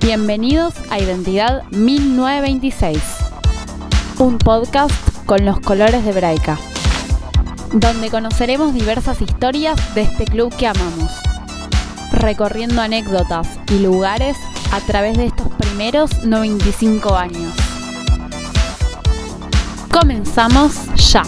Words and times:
Bienvenidos 0.00 0.74
a 0.90 0.98
Identidad 0.98 1.62
1926, 1.70 3.00
un 4.18 4.36
podcast 4.36 4.92
con 5.24 5.46
los 5.46 5.60
colores 5.60 6.04
de 6.04 6.12
Braica, 6.12 6.58
donde 7.72 8.10
conoceremos 8.10 8.74
diversas 8.74 9.22
historias 9.22 9.94
de 9.94 10.02
este 10.02 10.26
club 10.26 10.54
que 10.54 10.66
amamos, 10.66 11.10
recorriendo 12.12 12.82
anécdotas 12.82 13.48
y 13.70 13.78
lugares 13.78 14.36
a 14.70 14.80
través 14.80 15.16
de 15.16 15.26
estos 15.26 15.48
primeros 15.54 16.24
95 16.24 17.16
años. 17.16 17.54
Comenzamos 19.90 20.74
ya. 20.96 21.22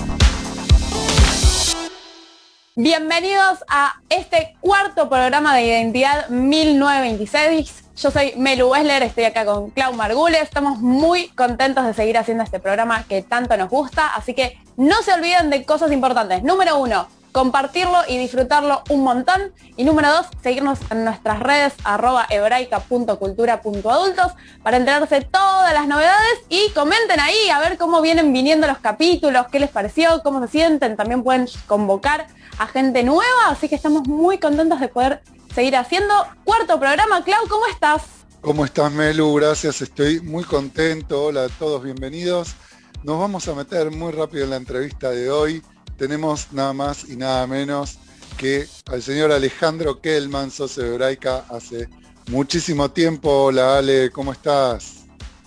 Bienvenidos 2.79 3.65
a 3.69 4.03
este 4.11 4.55
cuarto 4.61 5.09
programa 5.09 5.57
de 5.57 5.65
Identidad 5.65 6.29
1926. 6.29 7.85
Yo 7.97 8.11
soy 8.11 8.35
Melu 8.37 8.69
Wessler, 8.69 9.03
estoy 9.03 9.25
acá 9.25 9.47
con 9.47 9.71
Clau 9.71 9.95
Margules. 9.95 10.43
Estamos 10.43 10.79
muy 10.81 11.29
contentos 11.29 11.87
de 11.87 11.95
seguir 11.95 12.19
haciendo 12.19 12.45
este 12.45 12.61
programa 12.61 13.05
que 13.09 13.23
tanto 13.23 13.57
nos 13.57 13.71
gusta, 13.71 14.09
así 14.15 14.35
que 14.35 14.59
no 14.77 15.01
se 15.03 15.15
olviden 15.15 15.49
de 15.49 15.65
cosas 15.65 15.91
importantes. 15.91 16.43
Número 16.43 16.77
uno, 16.77 17.09
compartirlo 17.37 17.99
y 18.09 18.17
disfrutarlo 18.17 18.83
un 18.89 19.05
montón. 19.05 19.53
Y 19.77 19.85
número 19.85 20.11
dos, 20.11 20.27
seguirnos 20.43 20.79
en 20.91 21.05
nuestras 21.05 21.39
redes 21.39 21.75
arroba 21.85 22.27
hebraica.cultura.adultos 22.31 24.33
para 24.63 24.79
enterarse 24.79 25.21
todas 25.21 25.75
las 25.75 25.87
novedades 25.87 26.39
y 26.49 26.71
comenten 26.71 27.21
ahí 27.21 27.51
a 27.53 27.61
ver 27.61 27.77
cómo 27.77 28.01
vienen 28.01 28.33
viniendo 28.33 28.67
los 28.67 28.79
capítulos, 28.79 29.49
qué 29.53 29.61
les 29.61 29.69
pareció, 29.69 30.23
cómo 30.23 30.41
se 30.47 30.51
sienten. 30.51 30.97
También 30.97 31.23
pueden 31.23 31.47
convocar 31.67 32.27
a 32.57 32.67
gente 32.69 33.03
nueva, 33.03 33.51
así 33.51 33.69
que 33.69 33.75
estamos 33.75 34.09
muy 34.09 34.39
contentos 34.39 34.81
de 34.81 34.89
poder 34.89 35.21
seguir 35.55 35.77
haciendo. 35.77 36.15
Cuarto 36.43 36.81
programa, 36.81 37.23
Clau, 37.23 37.47
¿cómo 37.51 37.67
estás? 37.67 38.03
¿Cómo 38.41 38.65
estás, 38.65 38.91
Melu? 38.93 39.35
Gracias, 39.35 39.83
estoy 39.83 40.21
muy 40.21 40.45
contento. 40.45 41.25
Hola 41.25 41.45
a 41.45 41.49
todos, 41.51 41.83
bienvenidos. 41.83 42.55
Nos 43.03 43.21
vamos 43.21 43.47
a 43.47 43.55
meter 43.55 43.91
muy 43.91 44.13
rápido 44.13 44.45
en 44.45 44.51
la 44.51 44.57
entrevista 44.57 45.11
de 45.11 45.31
hoy. 45.31 45.63
Tenemos 45.97 46.53
nada 46.53 46.73
más 46.73 47.09
y 47.09 47.17
nada 47.17 47.47
menos 47.47 47.99
que 48.37 48.67
al 48.91 49.03
señor 49.03 49.33
Alejandro 49.33 50.01
Kellman, 50.01 50.51
socio 50.51 50.83
de 50.83 50.95
Hebraica, 50.95 51.45
hace 51.49 51.89
muchísimo 52.31 52.91
tiempo. 52.91 53.45
Hola 53.45 53.79
Ale, 53.79 54.11
¿cómo 54.11 54.33
estás? 54.33 55.05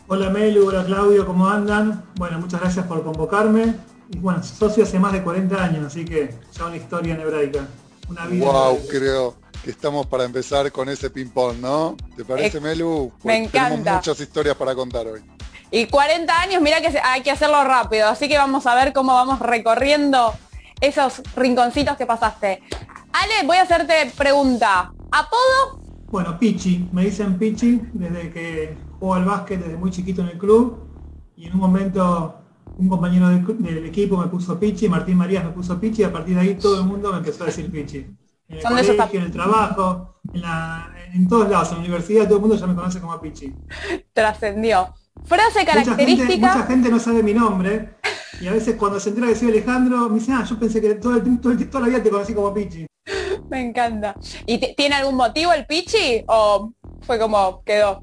Hola 0.07 0.31
Melu, 0.31 0.67
hola 0.67 0.83
Claudio, 0.85 1.23
¿cómo 1.23 1.47
andan? 1.47 2.03
Bueno, 2.15 2.39
muchas 2.39 2.61
gracias 2.61 2.87
por 2.87 3.03
convocarme. 3.03 3.75
Y 4.11 4.17
bueno, 4.17 4.41
socio 4.43 4.83
hace 4.83 4.97
más 4.97 5.13
de 5.13 5.21
40 5.21 5.63
años, 5.63 5.85
así 5.85 6.03
que 6.03 6.33
ya 6.51 6.65
una 6.65 6.77
historia 6.77 7.13
en 7.13 7.21
hebraica. 7.21 7.67
Una 8.09 8.25
vida. 8.25 8.45
Wow, 8.45 8.79
creo 8.89 9.35
que 9.63 9.69
estamos 9.69 10.07
para 10.07 10.23
empezar 10.23 10.71
con 10.71 10.89
ese 10.89 11.11
ping-pong, 11.11 11.57
¿no? 11.59 11.95
¿Te 12.17 12.25
parece, 12.25 12.59
Melu? 12.59 13.11
me 13.23 13.37
encanta. 13.37 13.75
Tenemos 13.75 13.93
muchas 13.97 14.19
historias 14.19 14.55
para 14.55 14.73
contar 14.73 15.05
hoy. 15.05 15.21
Y 15.71 15.85
40 15.85 16.41
años, 16.41 16.61
mira 16.61 16.81
que 16.81 16.97
hay 17.03 17.21
que 17.21 17.31
hacerlo 17.31 17.63
rápido, 17.63 18.07
así 18.07 18.27
que 18.27 18.37
vamos 18.37 18.65
a 18.65 18.75
ver 18.75 18.91
cómo 18.91 19.13
vamos 19.13 19.39
recorriendo 19.39 20.33
esos 20.81 21.21
rinconcitos 21.35 21.95
que 21.97 22.05
pasaste. 22.05 22.63
Ale, 23.13 23.45
voy 23.45 23.57
a 23.57 23.63
hacerte 23.63 24.11
pregunta. 24.17 24.91
¿Apodo? 25.11 25.81
Bueno, 26.07 26.37
Pichi. 26.39 26.89
Me 26.91 27.05
dicen 27.05 27.37
Pichi 27.37 27.81
desde 27.93 28.31
que 28.31 28.77
juego 28.99 29.15
al 29.15 29.25
básquet 29.25 29.59
desde 29.59 29.77
muy 29.77 29.91
chiquito 29.91 30.21
en 30.21 30.29
el 30.29 30.37
club. 30.37 30.87
Y 31.35 31.47
en 31.47 31.53
un 31.53 31.59
momento 31.59 32.35
un 32.77 32.87
compañero 32.87 33.27
del, 33.27 33.85
equipo 33.85 34.17
me 34.17 34.27
puso 34.27 34.57
Pichi, 34.57 34.87
Martín 34.87 35.17
Marías 35.17 35.43
me 35.43 35.51
puso 35.51 35.79
Pichi, 35.79 36.01
y 36.01 36.05
a 36.05 36.11
partir 36.11 36.35
de 36.35 36.41
ahí 36.41 36.55
todo 36.55 36.79
el 36.79 36.85
mundo 36.85 37.11
me 37.11 37.17
empezó 37.17 37.43
a 37.43 37.47
decir 37.47 37.69
Pichi. 37.69 38.07
En 38.47 38.57
el 38.57 38.63
colegio, 38.63 39.19
en 39.19 39.25
el 39.25 39.31
trabajo, 39.31 40.15
en, 40.33 41.27
todos 41.27 41.49
lados, 41.49 41.69
en 41.69 41.75
la 41.75 41.79
universidad, 41.81 42.23
todo 42.23 42.35
el 42.35 42.41
mundo 42.41 42.55
ya 42.55 42.67
me 42.67 42.75
conoce 42.75 43.01
como 43.01 43.19
Pichi. 43.19 43.53
Trascendió. 44.13 44.93
Frase 45.25 45.65
característica. 45.65 46.55
Mucha 46.55 46.67
gente, 46.67 46.89
no 46.89 46.99
sabe 46.99 47.23
mi 47.23 47.33
nombre. 47.33 47.97
Y 48.41 48.47
a 48.47 48.53
veces 48.53 48.75
cuando 48.75 48.99
se 48.99 49.09
entera 49.09 49.27
que 49.27 49.35
soy 49.35 49.49
Alejandro, 49.49 50.09
me 50.09 50.19
dice, 50.19 50.31
ah, 50.31 50.43
yo 50.43 50.57
pensé 50.57 50.79
que 50.79 50.95
todo 50.95 51.17
el, 51.17 51.39
todo 51.41 51.57
toda 51.57 51.81
la 51.81 51.87
vida 51.87 52.03
te 52.03 52.09
conocí 52.09 52.33
como 52.33 52.53
Pichi. 52.53 52.85
Me 53.49 53.61
encanta. 53.61 54.15
¿Y 54.45 54.75
tiene 54.75 54.95
algún 54.95 55.15
motivo 55.15 55.51
el 55.51 55.65
Pichi 55.65 56.23
o 56.27 56.71
fue 57.01 57.19
como 57.19 57.63
quedó? 57.63 58.01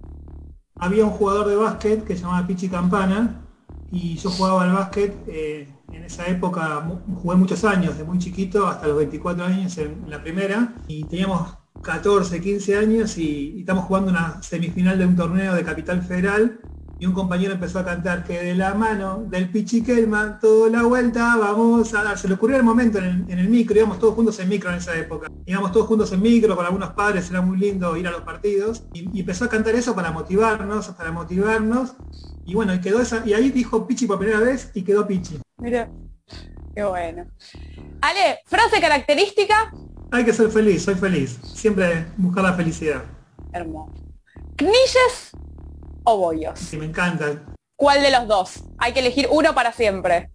Había 0.78 1.04
un 1.04 1.10
jugador 1.10 1.48
de 1.48 1.56
básquet 1.56 2.04
que 2.04 2.16
se 2.16 2.22
llamaba 2.22 2.46
Pichi 2.46 2.68
Campana, 2.68 3.42
y 3.90 4.16
yo 4.16 4.30
jugaba 4.30 4.64
al 4.64 4.72
básquet, 4.72 5.14
eh, 5.28 5.68
en 5.90 6.04
esa 6.04 6.26
época 6.26 6.86
jugué 7.22 7.36
muchos 7.36 7.64
años, 7.64 7.96
de 7.96 8.04
muy 8.04 8.18
chiquito 8.18 8.66
hasta 8.66 8.88
los 8.88 8.98
24 8.98 9.44
años 9.44 9.78
en, 9.78 10.10
la 10.10 10.22
primera, 10.22 10.74
y 10.86 11.04
teníamos 11.04 11.56
14, 11.82 12.40
15 12.40 12.76
años 12.76 13.16
y, 13.16 13.54
y, 13.56 13.60
estamos 13.60 13.84
jugando 13.84 14.10
una 14.10 14.42
semifinal 14.42 14.98
de 14.98 15.06
un 15.06 15.16
torneo 15.16 15.54
de 15.54 15.64
Capital 15.64 16.02
Federal 16.02 16.60
y 16.98 17.06
un 17.06 17.12
compañero 17.12 17.52
empezó 17.52 17.78
a 17.78 17.84
cantar 17.84 18.24
que 18.24 18.42
de 18.42 18.54
la 18.54 18.74
mano 18.74 19.24
del 19.28 19.50
Pichi 19.50 19.82
Kelman, 19.82 20.40
toda 20.40 20.70
la 20.70 20.82
vuelta, 20.82 21.36
vamos 21.36 21.92
a 21.92 22.02
dar. 22.02 22.18
Se 22.18 22.26
le 22.26 22.34
ocurrió 22.34 22.56
el 22.56 22.62
momento 22.62 22.98
en 22.98 23.28
el, 23.28 23.48
micro, 23.48 23.76
íbamos 23.76 23.98
todos 23.98 24.14
juntos 24.14 24.38
en 24.40 24.48
micro 24.48 24.70
en 24.70 24.76
esa 24.76 24.96
época. 24.96 25.30
Íbamos 25.44 25.72
todos 25.72 25.86
juntos 25.86 26.10
en 26.12 26.22
micro, 26.22 26.56
con 26.56 26.64
algunos 26.64 26.90
padres 26.94 27.28
era 27.28 27.42
muy 27.42 27.58
lindo 27.58 27.96
ir 27.98 28.08
a 28.08 28.10
los 28.10 28.22
partidos. 28.22 28.84
Y, 28.94 29.20
empezó 29.20 29.44
a 29.44 29.48
cantar 29.48 29.74
eso 29.74 29.94
para 29.94 30.10
motivarnos, 30.10 30.88
para 30.88 31.12
motivarnos. 31.12 31.94
Y 32.46 32.54
bueno, 32.54 32.74
y 32.74 32.80
quedó 32.80 33.02
esa, 33.02 33.22
y 33.26 33.34
ahí 33.34 33.50
dijo 33.50 33.86
Pichi 33.86 34.06
por 34.06 34.18
primera 34.18 34.40
vez 34.40 34.70
y 34.72 34.82
quedó 34.82 35.06
Pichi. 35.06 35.38
Mira, 35.58 35.90
qué 36.74 36.82
bueno. 36.82 37.26
Ale, 38.00 38.38
frase 38.46 38.80
característica. 38.80 39.70
Hay 40.12 40.24
que 40.24 40.32
ser 40.32 40.48
feliz, 40.50 40.84
soy 40.84 40.94
feliz. 40.94 41.38
Siempre 41.42 42.06
buscar 42.16 42.44
la 42.44 42.54
felicidad. 42.54 43.02
Hermoso. 43.52 43.92
Knishes 44.56 45.32
o 46.06 46.16
bollos? 46.16 46.58
Sí, 46.58 46.76
me 46.76 46.86
encantan. 46.86 47.44
¿Cuál 47.76 48.00
de 48.00 48.10
los 48.10 48.26
dos? 48.26 48.64
Hay 48.78 48.92
que 48.92 49.00
elegir 49.00 49.28
uno 49.30 49.54
para 49.54 49.72
siempre. 49.72 50.30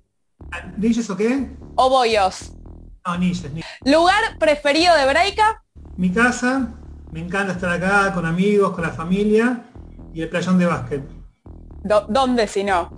¿Nilles 0.77 1.09
o 1.09 1.17
qué? 1.17 1.49
O 1.75 1.89
bollos. 1.89 2.51
No, 3.07 3.17
Nilles. 3.17 3.51
¿Lugar 3.85 4.37
preferido 4.37 4.95
de 4.95 5.05
Breika? 5.07 5.63
Mi 5.97 6.11
casa. 6.11 6.73
Me 7.11 7.19
encanta 7.19 7.53
estar 7.53 7.71
acá 7.71 8.13
con 8.13 8.25
amigos, 8.25 8.71
con 8.71 8.83
la 8.83 8.91
familia 8.91 9.63
y 10.13 10.21
el 10.21 10.29
playón 10.29 10.57
de 10.59 10.65
básquet. 10.65 11.03
¿Dónde 11.83 12.47
si 12.47 12.63
no? 12.63 12.93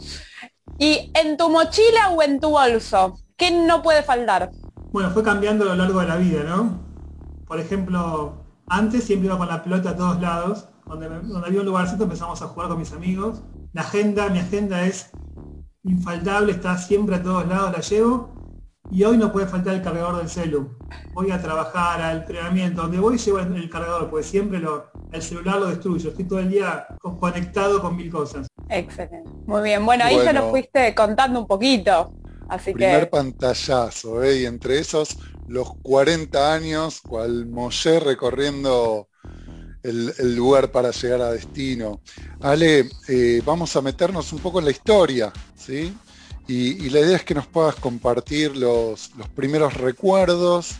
¿Y 0.78 1.12
en 1.16 1.38
tu 1.38 1.50
mochila 1.50 2.09
o 2.09 2.22
en 2.22 2.39
tu 2.39 2.50
bolso? 2.50 3.17
¿Qué 3.38 3.50
no 3.51 3.81
puede 3.81 4.03
faltar? 4.03 4.51
Bueno, 4.91 5.09
fue 5.12 5.23
cambiando 5.23 5.63
a 5.63 5.67
lo 5.69 5.75
largo 5.75 6.00
de 6.01 6.07
la 6.07 6.17
vida, 6.17 6.44
¿no? 6.44 6.79
Por 7.47 7.59
ejemplo, 7.59 8.44
antes 8.67 9.03
siempre 9.03 9.28
iba 9.28 9.38
con 9.38 9.47
la 9.47 9.63
pelota 9.63 9.91
a 9.91 9.95
todos 9.95 10.22
lados 10.22 10.67
donde, 10.85 11.07
había 11.45 11.59
un 11.59 11.66
lugarcito 11.66 12.03
empezamos 12.03 12.41
a 12.41 12.47
jugar 12.47 12.69
con 12.69 12.79
mis 12.79 12.91
amigos. 12.94 13.41
La 13.73 13.81
agenda, 13.81 14.29
mi 14.29 14.39
agenda 14.39 14.85
es 14.85 15.11
infaltable, 15.83 16.51
está 16.51 16.77
siempre 16.77 17.16
a 17.16 17.23
todos 17.23 17.47
lados, 17.47 17.71
la 17.71 17.79
llevo. 17.79 18.33
Y 18.91 19.03
hoy 19.05 19.17
no 19.17 19.31
puede 19.31 19.47
faltar 19.47 19.75
el 19.75 19.81
cargador 19.81 20.17
del 20.17 20.29
celu. 20.29 20.77
Voy 21.13 21.31
a 21.31 21.41
trabajar, 21.41 22.01
al 22.01 22.17
entrenamiento, 22.17 22.81
donde 22.81 22.99
voy 22.99 23.17
llevo 23.17 23.39
el 23.39 23.69
cargador, 23.69 24.09
porque 24.09 24.25
siempre 24.25 24.59
lo, 24.59 24.91
el 25.11 25.21
celular 25.21 25.59
lo 25.59 25.67
destruyo. 25.67 26.09
Estoy 26.09 26.25
todo 26.25 26.39
el 26.39 26.49
día 26.49 26.88
conectado 27.19 27.81
con 27.81 27.95
mil 27.95 28.11
cosas. 28.11 28.47
Excelente. 28.69 29.29
Muy 29.45 29.63
bien. 29.63 29.85
Bueno, 29.85 30.03
ahí 30.03 30.17
ya 30.23 30.33
nos 30.33 30.50
fuiste 30.50 30.94
contando 30.94 31.39
un 31.39 31.47
poquito. 31.47 32.13
Así 32.50 32.73
primer 32.73 33.09
pantallazo, 33.09 34.21
¿eh? 34.21 34.41
y 34.41 34.45
entre 34.45 34.77
esos 34.77 35.17
los 35.47 35.73
40 35.81 36.53
años, 36.53 37.01
cual 37.01 37.45
Moshe 37.47 38.00
recorriendo 38.00 39.07
el, 39.83 40.35
lugar 40.35 40.71
para 40.71 40.91
llegar 40.91 41.21
a 41.21 41.31
destino. 41.31 42.01
Ale, 42.41 42.89
eh, 43.07 43.41
vamos 43.45 43.75
a 43.75 43.81
meternos 43.81 44.31
un 44.33 44.39
poco 44.39 44.59
en 44.59 44.66
la 44.66 44.71
historia, 44.71 45.31
¿sí? 45.55 45.94
Y, 46.47 46.89
la 46.89 46.99
idea 46.99 47.17
es 47.17 47.23
que 47.23 47.33
nos 47.33 47.47
puedas 47.47 47.75
compartir 47.75 48.57
los, 48.57 49.11
primeros 49.33 49.75
recuerdos, 49.75 50.75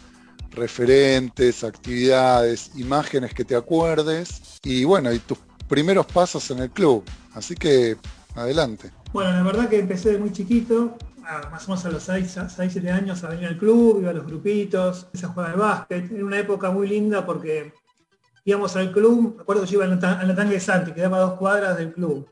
referentes, 0.52 1.64
actividades, 1.64 2.72
imágenes 2.76 3.34
que 3.34 3.46
te 3.46 3.56
acuerdes 3.56 4.60
y 4.64 4.84
bueno, 4.84 5.12
y 5.14 5.20
tus 5.20 5.40
primeros 5.70 6.06
pasos 6.06 6.52
en 6.52 6.60
el 6.60 6.70
club. 6.70 7.04
Así 7.34 7.56
que 7.56 7.98
adelante. 8.36 8.92
Bueno, 9.14 9.32
la 9.32 9.44
verdad 9.44 9.70
que 9.70 9.80
empecé 9.80 10.12
de 10.12 10.18
muy 10.18 10.34
chiquito, 10.34 10.98
más 11.50 11.68
o 11.68 11.72
menos 11.72 11.86
a 11.86 11.90
los 11.90 12.04
6, 12.04 12.40
7 12.56 12.92
años 12.92 13.24
a 13.24 13.30
venir 13.30 13.48
al 13.48 13.58
club, 13.58 14.02
iba 14.02 14.10
a 14.12 14.14
los 14.14 14.26
grupitos, 14.26 15.04
empecé 15.06 15.26
a 15.26 15.30
jugar 15.30 15.52
al 15.52 15.60
básquet. 15.60 16.12
Era 16.12 16.26
una 16.26 16.40
época 16.40 16.72
muy 16.72 16.88
linda 16.88 17.26
porque 17.26 17.72
íbamos 18.46 18.76
al 18.76 18.92
club, 18.92 19.36
me 19.38 19.42
acuerdo 19.42 19.64
que 19.64 19.70
yo 19.70 19.84
iba 19.84 19.86
a 19.86 20.24
la 20.26 20.36
tanque 20.36 20.54
de 20.54 20.60
San, 20.60 20.86
que 20.86 20.94
quedaba 20.94 21.20
dos 21.20 21.34
cuadras 21.34 21.78
del 21.78 21.94
club. 21.94 22.28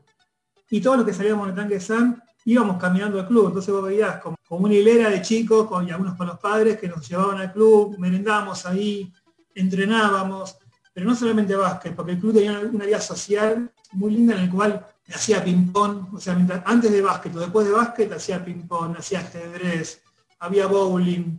Y 0.70 0.80
todos 0.80 0.98
los 0.98 1.06
que 1.06 1.12
salíamos 1.12 1.54
de 1.54 1.80
San 1.80 2.22
íbamos 2.44 2.78
caminando 2.78 3.20
al 3.20 3.26
club. 3.26 3.48
Entonces 3.48 3.72
vos 3.72 3.84
veías 3.84 4.20
como, 4.20 4.36
una 4.48 4.74
hilera 4.74 5.10
de 5.10 5.22
chicos 5.22 5.66
con, 5.66 5.86
y 5.86 5.90
algunos 5.90 6.14
con 6.16 6.26
los 6.26 6.38
padres 6.38 6.78
que 6.78 6.88
nos 6.88 7.08
llevaban 7.08 7.38
al 7.38 7.52
club, 7.52 7.96
merendábamos 7.98 8.66
ahí, 8.66 9.12
entrenábamos, 9.54 10.56
pero 10.92 11.06
no 11.06 11.14
solamente 11.14 11.54
básquet, 11.56 11.94
porque 11.94 12.12
el 12.12 12.18
club 12.18 12.34
tenía 12.34 12.58
una 12.58 12.84
vida 12.84 13.00
social 13.00 13.70
muy 13.92 14.12
linda 14.12 14.34
en 14.34 14.42
el 14.42 14.50
cual 14.50 14.86
hacía 15.14 15.42
ping-pong, 15.42 16.14
o 16.14 16.18
sea, 16.18 16.34
antes 16.64 16.92
de 16.92 17.02
básquet 17.02 17.34
o 17.36 17.40
después 17.40 17.66
de 17.66 17.72
básquet 17.72 18.12
hacía 18.12 18.44
ping-pong, 18.44 18.96
hacía 18.98 19.20
ajedrez, 19.20 20.02
había 20.38 20.66
bowling, 20.66 21.38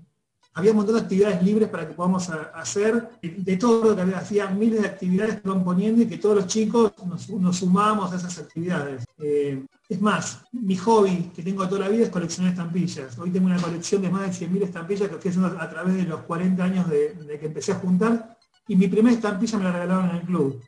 había 0.55 0.71
un 0.71 0.77
montón 0.77 0.95
de 0.95 1.01
actividades 1.01 1.41
libres 1.41 1.67
para 1.69 1.87
que 1.87 1.95
podamos 1.95 2.29
hacer, 2.29 3.09
de 3.21 3.57
todo 3.57 3.95
lo 3.95 3.95
que 3.95 4.15
hacía 4.15 4.47
miles 4.49 4.81
de 4.81 4.87
actividades 4.87 5.41
que 5.41 5.47
iban 5.47 5.63
poniendo 5.63 6.03
y 6.03 6.07
que 6.07 6.17
todos 6.17 6.35
los 6.35 6.47
chicos 6.47 6.93
nos, 7.05 7.57
sumamos 7.57 8.11
a 8.11 8.17
esas 8.17 8.37
actividades. 8.37 9.03
Eh, 9.17 9.65
es 9.89 10.01
más, 10.01 10.43
mi 10.51 10.75
hobby 10.77 11.31
que 11.35 11.41
tengo 11.41 11.67
toda 11.67 11.81
la 11.81 11.89
vida 11.89 12.03
es 12.03 12.09
coleccionar 12.09 12.51
estampillas. 12.51 13.17
Hoy 13.17 13.31
tengo 13.31 13.47
una 13.47 13.61
colección 13.61 14.01
de 14.03 14.09
más 14.09 14.39
de 14.39 14.47
100.000 14.47 14.63
estampillas 14.63 15.09
que 15.09 15.15
estoy 15.15 15.29
haciendo 15.29 15.59
a 15.59 15.69
través 15.69 15.95
de 15.95 16.03
los 16.03 16.21
40 16.21 16.63
años 16.63 16.89
de, 16.89 17.37
que 17.39 17.47
empecé 17.47 17.71
a 17.71 17.75
juntar 17.75 18.37
y 18.67 18.75
mi 18.75 18.87
primera 18.87 19.15
estampilla 19.15 19.57
me 19.57 19.63
la 19.63 19.71
regalaron 19.71 20.09
en 20.11 20.15
el 20.17 20.21
club. 20.21 20.61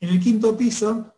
En 0.00 0.10
el 0.10 0.20
quinto 0.20 0.56
piso 0.56 1.12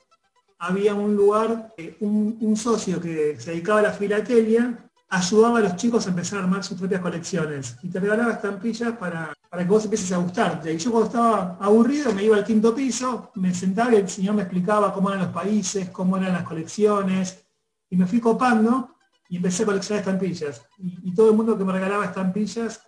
había 0.59 0.95
un 0.95 1.15
lugar, 1.15 1.75
eh, 1.77 1.97
un 2.01 2.57
socio 2.57 3.01
que 3.01 3.39
se 3.39 3.51
dedicaba 3.51 3.81
a 3.81 3.83
la 3.83 3.93
filatelia 3.93 4.88
ayudaba 5.09 5.59
a 5.59 5.63
los 5.63 5.77
chicos 5.77 6.07
a 6.07 6.11
empezar 6.11 6.39
a 6.39 6.43
armar 6.43 6.63
sus 6.63 6.79
propias 6.79 7.01
colecciones 7.01 7.77
y 7.83 7.89
te 7.89 7.99
regalaba 7.99 8.33
estampillas 8.33 8.97
para, 8.97 9.33
para 9.49 9.63
que 9.63 9.69
vos 9.69 9.85
empieces 9.85 10.13
a 10.13 10.19
gustarte. 10.19 10.73
Y 10.73 10.79
yo 10.79 10.91
cuando 10.91 11.07
estaba 11.09 11.57
aburrido 11.61 12.13
me 12.13 12.25
iba 12.25 12.37
al 12.37 12.45
quinto 12.45 12.75
piso, 12.75 13.31
me 13.37 13.55
sentaba 13.55 13.93
y 13.95 13.97
el 13.97 14.09
señor 14.09 14.35
me 14.35 14.43
explicaba 14.43 14.93
cómo 14.93 15.09
eran 15.11 15.25
los 15.25 15.33
países, 15.33 15.89
cómo 15.91 16.17
eran 16.17 16.35
las 16.35 16.43
colecciones, 16.43 17.45
y 17.91 17.97
me 17.97 18.07
fui 18.07 18.21
copando 18.21 18.97
y 19.29 19.37
empecé 19.37 19.63
a 19.63 19.67
coleccionar 19.67 20.01
estampillas. 20.01 20.63
Y, 20.79 21.15
todo 21.15 21.31
el 21.31 21.37
mundo 21.37 21.57
que 21.57 21.65
me 21.65 21.73
regalaba 21.73 22.05
estampillas, 22.05 22.83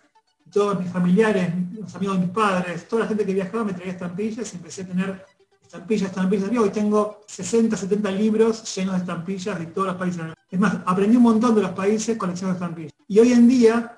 todos 0.50 0.78
mis 0.78 0.90
familiares, 0.90 1.52
los 1.72 1.94
amigos 1.94 2.16
de 2.18 2.26
mis 2.26 2.34
padres, 2.34 2.88
toda 2.88 3.02
la 3.02 3.08
gente 3.08 3.24
que 3.24 3.34
viajaba 3.34 3.64
me 3.64 3.72
traía 3.72 3.92
estampillas 3.92 4.52
y 4.52 4.56
empecé 4.56 4.82
a 4.82 4.86
tener 4.86 5.26
estampillas, 5.70 6.08
estampillas. 6.08 6.50
Hoy 6.50 6.70
tengo 6.70 7.20
60, 7.28 7.76
70 7.76 8.10
libros 8.10 8.74
llenos 8.74 8.94
de 8.94 9.00
estampillas 9.00 9.56
de 9.56 9.66
todos 9.66 9.86
los 9.88 9.96
países. 9.96 10.22
Es 10.50 10.58
más, 10.58 10.78
aprendí 10.84 11.16
un 11.16 11.22
montón 11.22 11.54
de 11.54 11.62
los 11.62 11.70
países 11.70 12.18
coleccionando 12.18 12.58
estampillas. 12.58 12.92
Y 13.06 13.20
hoy 13.20 13.32
en 13.32 13.46
día, 13.48 13.94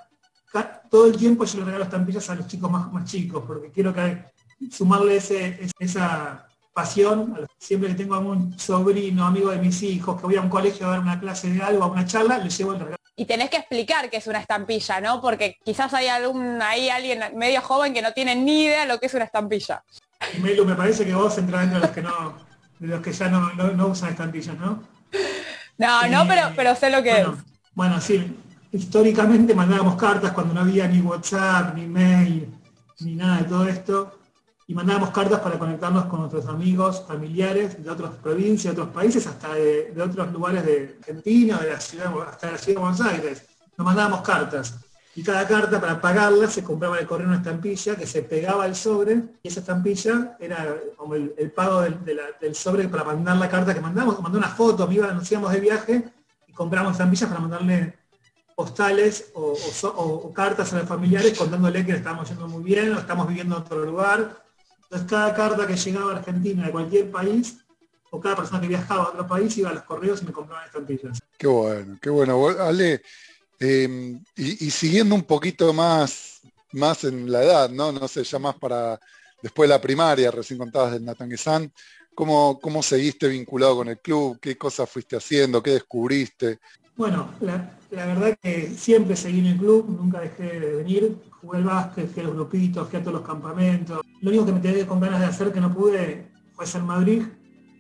todo 0.90 1.06
el 1.06 1.16
tiempo 1.16 1.46
yo 1.46 1.60
le 1.60 1.64
regalo 1.64 1.84
estampillas 1.84 2.28
a 2.28 2.34
los 2.34 2.46
chicos 2.46 2.70
más, 2.70 2.92
más 2.92 3.10
chicos, 3.10 3.42
porque 3.46 3.70
quiero 3.70 3.94
que 3.94 4.22
sumarle 4.70 5.16
esa 5.16 6.46
pasión. 6.74 7.46
Siempre 7.58 7.88
que 7.88 7.94
tengo 7.94 8.16
algún 8.16 8.58
sobrino, 8.58 9.24
amigo 9.24 9.50
de 9.50 9.56
mis 9.56 9.82
hijos, 9.82 10.20
que 10.20 10.26
voy 10.26 10.36
a 10.36 10.42
un 10.42 10.50
colegio 10.50 10.86
a 10.86 10.90
dar 10.90 11.00
una 11.00 11.19
clase 11.19 11.48
de 11.48 11.62
algo, 11.62 11.84
a 11.84 11.86
una 11.86 12.04
charla, 12.04 12.36
le 12.36 12.50
llevo 12.50 12.72
el 12.72 12.80
regalo. 12.80 12.96
Y 13.16 13.24
tenés 13.24 13.48
que 13.48 13.56
explicar 13.56 14.10
qué 14.10 14.19
es 14.19 14.26
una 14.26 14.40
estampilla, 14.40 15.00
¿no? 15.00 15.22
Porque 15.22 15.58
quizás 15.64 15.92
hay 15.94 16.08
algún, 16.08 16.60
hay 16.60 16.90
alguien 16.90 17.20
medio 17.36 17.62
joven 17.62 17.94
que 17.94 18.02
no 18.02 18.12
tiene 18.12 18.34
ni 18.34 18.64
idea 18.64 18.82
de 18.82 18.88
lo 18.88 19.00
que 19.00 19.06
es 19.06 19.14
una 19.14 19.24
estampilla. 19.24 19.82
Melu, 20.40 20.64
me 20.64 20.74
parece 20.74 21.04
que 21.04 21.14
vos 21.14 21.36
entras 21.38 21.62
dentro 21.62 21.80
de 21.80 21.86
los 21.86 21.94
que 21.94 22.02
no, 22.02 22.34
de 22.78 22.86
los 22.88 23.00
que 23.00 23.12
ya 23.12 23.28
no, 23.28 23.86
usan 23.86 24.10
estampillas, 24.10 24.58
¿no? 24.58 24.82
No, 25.78 26.06
no, 26.08 26.26
pero, 26.26 26.48
eh, 26.48 26.52
pero 26.56 26.74
sé 26.74 26.90
lo 26.90 27.02
que 27.02 27.10
bueno, 27.10 27.32
es. 27.32 27.44
Bueno, 27.74 28.00
sí, 28.00 28.36
históricamente 28.72 29.54
mandábamos 29.54 29.96
cartas 29.96 30.32
cuando 30.32 30.54
no 30.54 30.60
había 30.60 30.86
ni 30.86 31.00
WhatsApp, 31.00 31.74
ni 31.74 31.86
mail, 31.86 32.48
ni 33.00 33.14
nada 33.14 33.38
de 33.38 33.44
todo 33.44 33.69
esto. 33.69 34.19
Y 34.66 34.74
mandábamos 34.74 35.10
cartas 35.10 35.40
para 35.40 35.58
conectarnos 35.58 36.06
con 36.06 36.20
nuestros 36.20 36.46
amigos, 36.46 37.04
familiares 37.06 37.82
de 37.82 37.90
otras 37.90 38.12
provincias, 38.22 38.74
de 38.74 38.80
otros 38.80 38.94
países, 38.94 39.26
hasta 39.26 39.54
de, 39.54 39.92
otros 40.00 40.32
lugares 40.32 40.64
de 40.64 40.96
Argentina, 41.00 41.58
de 41.58 41.70
la 41.72 41.80
ciudad, 41.80 42.12
hasta 42.28 42.52
la 42.52 42.58
ciudad 42.58 42.78
de 42.78 42.82
Buenos 42.82 43.00
Aires. 43.00 43.46
Nos 43.76 43.84
mandábamos 43.84 44.22
cartas 44.22 44.78
y 45.14 45.23
cada 45.23 45.47
carta 45.47 45.81
para 45.81 46.00
pagarla 46.00 46.49
se 46.49 46.64
compraba 46.64 46.99
el 46.99 47.06
correo 47.06 47.26
una 47.26 47.37
estampilla 47.37 47.97
que 47.97 48.06
se 48.06 48.23
pegaba 48.23 48.64
al 48.64 48.75
sobre 48.75 49.23
y 49.43 49.49
esa 49.49 49.61
estampilla 49.61 50.37
era 50.41 50.76
como 50.97 51.14
el, 51.14 51.53
pago 51.55 51.82
del, 51.82 52.55
sobre 52.55 52.88
para 52.88 53.05
mandar 53.05 53.37
la 53.37 53.49
carta 53.49 53.75
que 53.75 53.81
mandamos, 53.81 54.20
mandó 54.20 54.38
una 54.38 54.49
foto, 54.49 54.87
me 54.88 54.94
iba, 54.94 55.12
nos 55.12 55.31
íbamos 55.31 55.53
de 55.53 55.61
viaje 55.61 56.05
y 56.47 56.53
compramos 56.53 56.93
estampillas 56.93 57.29
para 57.29 57.41
mandarle 57.41 57.94
postales 58.55 59.31
o, 59.35 60.32
cartas 60.32 60.73
a 60.73 60.79
los 60.79 60.88
familiares 60.88 61.37
contándole 61.37 61.85
que 61.85 61.93
le 61.93 61.99
estábamos 61.99 62.29
yendo 62.29 62.49
muy 62.49 62.62
bien 62.62 62.94
o 62.94 62.99
estamos 62.99 63.29
viviendo 63.29 63.56
en 63.56 63.62
otro 63.62 63.85
lugar. 63.85 64.43
Entonces 64.85 65.08
cada 65.08 65.35
carta 65.35 65.67
que 65.67 65.76
llegaba 65.76 66.12
a 66.12 66.17
Argentina 66.17 66.67
de 66.67 66.73
cualquier 66.73 67.11
país 67.11 67.58
o 68.11 68.20
cada 68.20 68.37
persona 68.37 68.61
que 68.61 68.69
viajaba 68.69 69.05
a 69.05 69.08
otro 69.08 69.26
país 69.26 69.56
iba 69.58 69.70
a 69.70 69.75
los 69.75 69.82
correos 69.85 70.23
y 70.23 70.26
me 70.26 70.32
compraban 70.32 70.67
estampillas. 70.67 71.19
Qué 71.37 71.47
bueno, 71.47 71.99
qué 72.00 72.11
bueno. 72.11 72.49
Ale, 72.49 73.03
Em, 73.64 74.20
y, 74.35 74.70
siguiendo 74.73 75.14
un 75.14 75.23
poquito 75.23 75.73
más, 75.73 76.41
más 76.73 77.05
en 77.05 77.31
la 77.31 77.44
edad, 77.44 77.70
¿no? 77.70 77.93
No 77.93 78.09
sé, 78.09 78.25
ya 78.25 78.41
más 78.41 78.56
para 78.56 78.99
después 79.41 79.69
de 79.69 79.75
la 79.76 79.81
primaria, 79.81 80.32
recién 80.32 80.59
contabas 80.59 80.93
del 80.93 81.05
Natanguesán, 81.05 81.73
¿cómo, 82.12 82.59
¿cómo 82.61 82.82
seguiste 82.82 83.29
vinculado 83.29 83.76
con 83.76 83.88
el 83.88 84.00
club? 84.00 84.41
¿Qué 84.41 84.59
cosas 84.59 84.91
fuiste 84.91 85.14
haciendo? 85.14 85.62
¿Qué 85.62 85.70
descubriste? 85.70 86.59
Bueno, 86.97 87.31
la, 87.41 87.76
verdad 87.91 88.37
que 88.43 88.75
siempre 88.76 89.14
seguí 89.14 89.38
en 89.38 89.47
el 89.47 89.59
club, 89.59 89.87
nunca 89.88 90.19
dejé 90.19 90.58
de 90.58 90.76
venir, 90.76 91.17
jugué 91.41 91.58
el 91.58 91.65
básquet, 91.65 92.12
fui 92.12 92.23
a 92.23 92.26
los 92.26 92.35
grupitos, 92.35 92.88
fui 92.88 92.99
a 92.99 93.03
todos 93.03 93.15
los 93.15 93.26
campamentos. 93.26 94.00
Lo 94.20 94.31
único 94.31 94.44
que 94.44 94.53
me 94.53 94.61
quedé 94.61 94.87
con 94.88 94.99
ganas 94.99 95.20
de 95.20 95.26
hacer 95.26 95.53
que 95.53 95.61
no 95.61 95.73
pude 95.73 96.26
fue 96.56 96.67
ser 96.67 96.82
Madrid, 96.82 97.23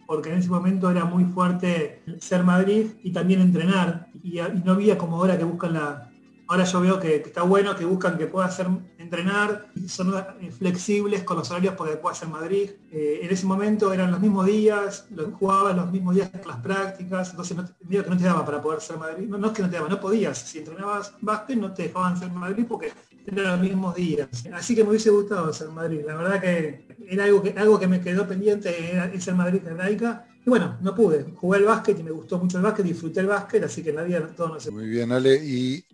porque 0.06 0.30
en 0.30 0.38
ese 0.38 0.48
momento 0.48 0.88
era 0.88 1.04
muy 1.04 1.24
fuerte 1.24 2.04
ser 2.20 2.44
Madrid 2.44 2.92
y 3.02 3.12
también 3.12 3.40
entrenar. 3.40 4.11
Y, 4.22 4.40
no 4.64 4.72
había 4.72 4.98
como 4.98 5.16
ahora 5.16 5.38
que 5.38 5.44
buscan 5.44 5.74
la... 5.74 6.08
Ahora 6.48 6.64
yo 6.64 6.80
veo 6.80 7.00
que, 7.00 7.16
está 7.16 7.42
bueno 7.42 7.74
que 7.76 7.84
buscan 7.84 8.18
que 8.18 8.26
pueda 8.26 8.46
hacer 8.46 8.66
entrenar 9.02 9.66
son 9.86 10.14
eh, 10.40 10.50
flexibles 10.50 11.22
con 11.24 11.36
los 11.38 11.50
horarios 11.50 11.74
porque 11.74 11.96
pueda 11.96 12.14
hacer 12.14 12.28
Madrid. 12.28 12.70
Eh, 12.90 13.20
en 13.22 13.30
ese 13.30 13.46
momento 13.46 13.92
eran 13.92 14.10
los 14.10 14.20
mismos 14.20 14.46
días, 14.46 15.06
los 15.10 15.34
jugabas 15.34 15.76
los 15.76 15.90
mismos 15.90 16.14
días 16.14 16.30
las 16.46 16.58
prácticas, 16.58 17.30
entonces 17.30 17.56
no, 17.56 17.64
que 17.64 18.10
no 18.10 18.16
te 18.16 18.24
daba 18.24 18.44
para 18.44 18.62
poder 18.62 18.80
ser 18.80 18.96
Madrid. 18.98 19.28
No, 19.28 19.46
es 19.46 19.52
que 19.52 19.62
no 19.62 19.70
te 19.70 19.76
daba, 19.76 19.88
no 19.88 20.00
podías. 20.00 20.38
Si 20.38 20.58
entrenabas 20.58 21.12
básquet 21.20 21.56
no 21.56 21.72
te 21.72 21.84
dejaban 21.84 22.18
ser 22.18 22.30
Madrid 22.30 22.64
porque 22.68 22.92
eran 23.26 23.52
los 23.52 23.60
mismos 23.60 23.94
días. 23.94 24.28
Así 24.52 24.74
que 24.74 24.82
me 24.82 24.90
hubiese 24.90 25.10
gustado 25.10 25.52
ser 25.52 25.68
Madrid. 25.68 26.00
La 26.06 26.16
verdad 26.16 26.40
que 26.40 26.86
era 27.08 27.24
algo 27.24 27.42
que, 27.42 27.50
algo 27.56 27.78
que 27.78 27.86
me 27.86 28.00
quedó 28.00 28.26
pendiente, 28.26 28.92
era 28.92 29.20
ser 29.20 29.34
Madrid 29.34 29.60
hebraica. 29.66 30.26
Y 30.44 30.50
bueno, 30.50 30.76
no 30.80 30.94
pude. 30.94 31.24
Jugué 31.36 31.58
el 31.58 31.64
básquet 31.64 31.98
y 31.98 32.02
me 32.02 32.10
gustó 32.10 32.38
mucho 32.38 32.58
el 32.58 32.64
básquet, 32.64 32.84
disfruté 32.84 33.20
el 33.20 33.26
básquet, 33.26 33.62
así 33.62 33.82
que 33.82 33.90
en 33.90 33.96
la 33.96 34.02
vida 34.02 34.26
todo 34.36 34.48
no 34.48 34.60
se 34.60 34.70
Muy 34.70 34.88
bien, 34.88 35.12
Ale. 35.12 35.36
Y, 35.36 35.84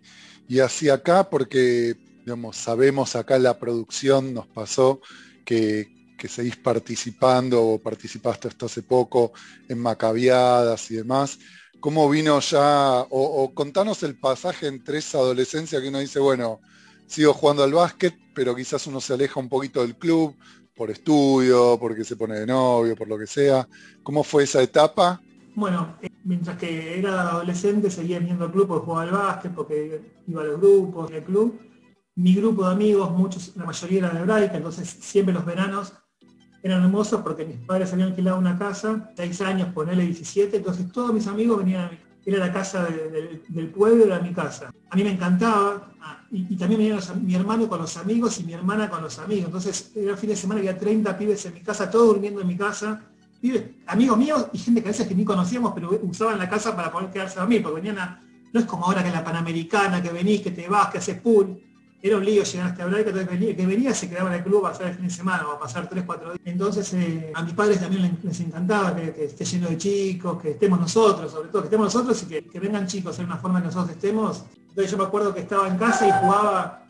y 0.47 0.59
hacia 0.59 0.95
acá, 0.95 1.29
porque 1.29 1.95
sabemos 2.53 3.15
acá 3.15 3.37
la 3.39 3.57
producción 3.57 4.33
nos 4.33 4.47
pasó 4.47 5.01
que, 5.45 6.15
que 6.17 6.27
seguís 6.27 6.57
participando 6.57 7.63
o 7.63 7.79
participaste 7.79 8.49
hasta 8.49 8.67
hace 8.67 8.83
poco 8.83 9.31
en 9.67 9.79
macabiadas 9.79 10.91
y 10.91 10.95
demás. 10.95 11.39
¿Cómo 11.79 12.09
vino 12.09 12.39
ya, 12.41 13.05
o, 13.09 13.53
contanos 13.53 14.03
el 14.03 14.19
pasaje 14.19 14.67
entre 14.67 14.97
esa 14.97 15.19
adolescencia 15.19 15.81
que 15.81 15.87
uno 15.87 15.99
dice, 15.99 16.19
bueno, 16.19 16.59
sigo 17.07 17.33
jugando 17.33 17.63
al 17.63 17.73
básquet, 17.73 18.13
pero 18.35 18.53
quizás 18.53 18.85
uno 18.87 18.99
se 18.99 19.13
aleja 19.13 19.39
un 19.39 19.47
poquito 19.47 19.81
del 19.81 19.95
club 19.95 20.35
por 20.75 20.91
estudio, 20.91 21.77
porque 21.79 22.03
se 22.03 22.17
pone 22.17 22.39
de 22.39 22.45
novio, 22.45 22.95
por 22.95 23.07
lo 23.07 23.17
que 23.17 23.27
sea. 23.27 23.67
¿Cómo 24.03 24.23
fue 24.23 24.43
esa 24.43 24.61
etapa? 24.61 25.21
Bueno, 25.55 25.97
eh, 26.01 26.09
mientras 26.25 26.57
que 26.57 26.99
era 26.99 27.21
adolescente 27.31 27.89
seguía 27.89 28.19
yendo 28.19 28.45
al 28.45 28.51
club 28.51 28.67
porque 28.67 28.85
jugaba 28.85 29.03
al 29.03 29.11
básquet, 29.11 29.53
porque 29.53 30.01
iba 30.27 30.41
a 30.41 30.45
los 30.45 30.59
grupos 30.59 31.09
del 31.09 31.23
club. 31.23 31.59
Mi 32.15 32.35
grupo 32.35 32.65
de 32.65 32.73
amigos, 32.73 33.11
muchos, 33.11 33.55
la 33.55 33.65
mayoría 33.65 33.99
eran 33.99 34.15
de 34.15 34.21
hebraica, 34.21 34.57
entonces 34.57 34.89
siempre 34.89 35.33
los 35.33 35.45
veranos 35.45 35.93
eran 36.61 36.83
hermosos 36.83 37.21
porque 37.21 37.45
mis 37.45 37.57
padres 37.57 37.93
habían 37.93 38.09
alquilado 38.09 38.37
una 38.37 38.57
casa, 38.57 39.11
6 39.15 39.41
años, 39.41 39.73
ponele 39.73 40.03
17, 40.03 40.57
entonces 40.57 40.91
todos 40.91 41.13
mis 41.13 41.27
amigos 41.27 41.59
venían 41.59 41.85
a 41.85 41.89
mi 41.89 41.97
era 42.29 42.45
la 42.45 42.53
casa 42.53 42.87
del 43.47 43.69
pueblo, 43.69 44.05
era 44.05 44.19
mi 44.19 44.33
casa. 44.33 44.71
A 44.89 44.95
mí 44.95 45.03
me 45.03 45.11
encantaba, 45.11 45.91
ah, 46.01 46.21
y, 46.31 46.55
también 46.55 46.81
venía 46.81 46.99
mi 47.21 47.35
hermano 47.35 47.67
con 47.67 47.79
los 47.79 47.97
amigos 47.97 48.39
y 48.39 48.43
mi 48.43 48.53
hermana 48.53 48.89
con 48.89 49.01
los 49.01 49.17
amigos. 49.19 49.45
Entonces 49.45 49.91
era 49.95 50.15
fin 50.15 50.29
de 50.29 50.35
semana, 50.35 50.59
había 50.59 50.77
30 50.77 51.17
pibes 51.17 51.45
en 51.45 51.53
mi 51.55 51.61
casa, 51.61 51.89
todos 51.89 52.07
durmiendo 52.07 52.41
en 52.41 52.47
mi 52.47 52.57
casa. 52.57 53.01
Pibes, 53.41 53.63
amigos 53.87 54.17
míos 54.17 54.47
y 54.51 54.57
gente 54.57 54.81
que 54.81 54.89
a 54.89 54.91
veces 54.91 55.07
que 55.07 55.15
ni 55.15 55.23
conocíamos, 55.23 55.73
pero 55.73 55.97
usaban 56.03 56.37
la 56.37 56.49
casa 56.49 56.75
para 56.75 56.91
poder 56.91 57.09
quedarse 57.09 57.37
a 57.37 57.41
dormir, 57.41 57.63
porque 57.63 57.81
venían 57.81 57.97
a, 57.99 58.21
no 58.51 58.59
es 58.59 58.65
como 58.65 58.85
ahora 58.85 59.01
que 59.01 59.07
en 59.07 59.15
la 59.15 59.23
Panamericana, 59.23 60.01
que 60.01 60.11
venís, 60.11 60.41
que 60.41 60.51
te 60.51 60.67
vas, 60.67 60.89
que 60.89 60.97
haces 60.97 61.19
pool 61.21 61.59
era 62.01 62.17
un 62.17 62.25
lío 62.25 62.43
llegar 62.43 62.67
hasta 62.67 62.83
Hebraica, 62.83 63.09
entonces 63.09 63.39
venía, 63.39 63.55
que 63.55 63.65
venía 63.65 63.93
se 63.93 64.09
quedaba 64.09 64.29
en 64.29 64.37
el 64.37 64.43
club 64.43 64.65
a 64.65 64.71
pasar 64.71 64.87
el 64.87 64.95
fin 64.95 65.07
de 65.07 65.13
semana 65.13 65.47
o 65.47 65.51
a 65.51 65.59
pasar 65.59 65.89
3, 65.89 66.03
4 66.05 66.33
días. 66.33 66.39
Entonces 66.45 66.93
eh, 66.93 67.31
a 67.35 67.43
mis 67.43 67.53
padres 67.53 67.81
también 67.81 68.17
les, 68.23 68.39
encantaba 68.39 68.95
que, 68.95 69.25
esté 69.25 69.43
lleno 69.43 69.67
de 69.67 69.77
chicos, 69.77 70.41
que 70.41 70.51
estemos 70.51 70.79
nosotros, 70.79 71.31
sobre 71.31 71.49
todo 71.49 71.61
que 71.61 71.67
estemos 71.67 71.93
nosotros 71.93 72.23
y 72.23 72.41
que, 72.41 72.59
vengan 72.59 72.87
chicos 72.87 73.17
de 73.17 73.25
una 73.25 73.37
forma 73.37 73.59
que 73.59 73.65
nosotros 73.65 73.91
estemos. 73.91 74.45
Entonces 74.69 74.91
yo 74.91 74.97
me 74.97 75.03
acuerdo 75.03 75.33
que 75.33 75.41
estaba 75.41 75.67
en 75.67 75.77
casa 75.77 76.07
y 76.07 76.11
jugaba 76.11 76.85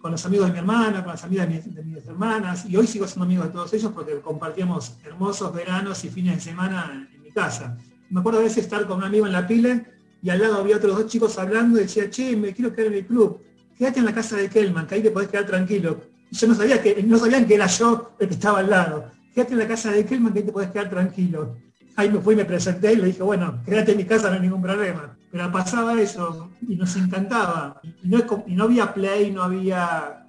con 0.00 0.12
los 0.12 0.24
amigos 0.24 0.46
de 0.46 0.52
mi 0.52 0.58
hermana, 0.60 1.02
con 1.02 1.12
las 1.12 1.24
amigas 1.24 1.48
de, 1.48 1.82
mis 1.82 2.06
hermanas, 2.06 2.64
y 2.64 2.76
hoy 2.76 2.86
sigo 2.86 3.06
siendo 3.06 3.24
amigo 3.24 3.42
de 3.42 3.50
todos 3.50 3.72
ellos 3.74 3.92
porque 3.92 4.18
compartíamos 4.20 4.94
hermosos 5.04 5.52
veranos 5.52 6.02
y 6.04 6.08
fines 6.08 6.36
de 6.36 6.40
semana 6.40 7.06
en, 7.12 7.22
mi 7.22 7.30
casa. 7.32 7.76
Me 8.08 8.20
acuerdo 8.20 8.38
a 8.38 8.42
veces 8.44 8.64
estar 8.64 8.86
con 8.86 8.98
un 8.98 9.04
amigo 9.04 9.26
en 9.26 9.32
la 9.32 9.46
pile 9.46 9.84
y 10.22 10.30
al 10.30 10.40
lado 10.40 10.60
había 10.60 10.76
otros 10.76 10.96
dos 10.96 11.06
chicos 11.06 11.38
hablando 11.38 11.78
y 11.78 11.82
decía, 11.82 12.08
che, 12.08 12.34
me 12.34 12.54
quiero 12.54 12.72
quedar 12.72 12.86
en 12.86 12.94
el 12.94 13.06
club 13.06 13.42
quédate 13.78 14.00
en 14.00 14.06
la 14.06 14.12
casa 14.12 14.36
de 14.36 14.48
Kelman, 14.50 14.86
que 14.86 14.96
ahí 14.96 15.02
te 15.02 15.10
podés 15.10 15.28
quedar 15.28 15.46
tranquilo. 15.46 16.00
yo 16.30 16.48
no 16.48 16.54
sabía 16.54 16.82
que, 16.82 17.02
no 17.04 17.16
sabían 17.16 17.46
que 17.46 17.54
era 17.54 17.66
yo 17.66 18.12
el 18.18 18.28
que 18.28 18.34
estaba 18.34 18.58
al 18.58 18.68
lado. 18.68 19.10
Quédate 19.32 19.52
en 19.52 19.58
la 19.60 19.68
casa 19.68 19.92
de 19.92 20.04
Kelman, 20.04 20.32
que 20.32 20.40
ahí 20.40 20.44
te 20.44 20.52
podés 20.52 20.70
quedar 20.70 20.90
tranquilo. 20.90 21.56
Ahí 21.96 22.10
me 22.10 22.20
fui, 22.20 22.36
me 22.36 22.44
presenté 22.44 22.92
y 22.92 22.96
le 22.96 23.06
dije, 23.06 23.22
bueno, 23.22 23.60
quédate 23.64 23.92
en 23.92 23.98
mi 23.98 24.04
casa, 24.04 24.28
no 24.28 24.34
hay 24.34 24.40
ningún 24.40 24.62
problema. 24.62 25.16
Pero 25.30 25.52
pasaba 25.52 26.00
eso 26.00 26.50
y 26.66 26.76
nos 26.76 26.96
encantaba. 26.96 27.80
Y 27.82 28.08
no, 28.08 28.44
y 28.46 28.60
había 28.60 28.92
Play, 28.92 29.30
no 29.30 29.42
había 29.42 30.26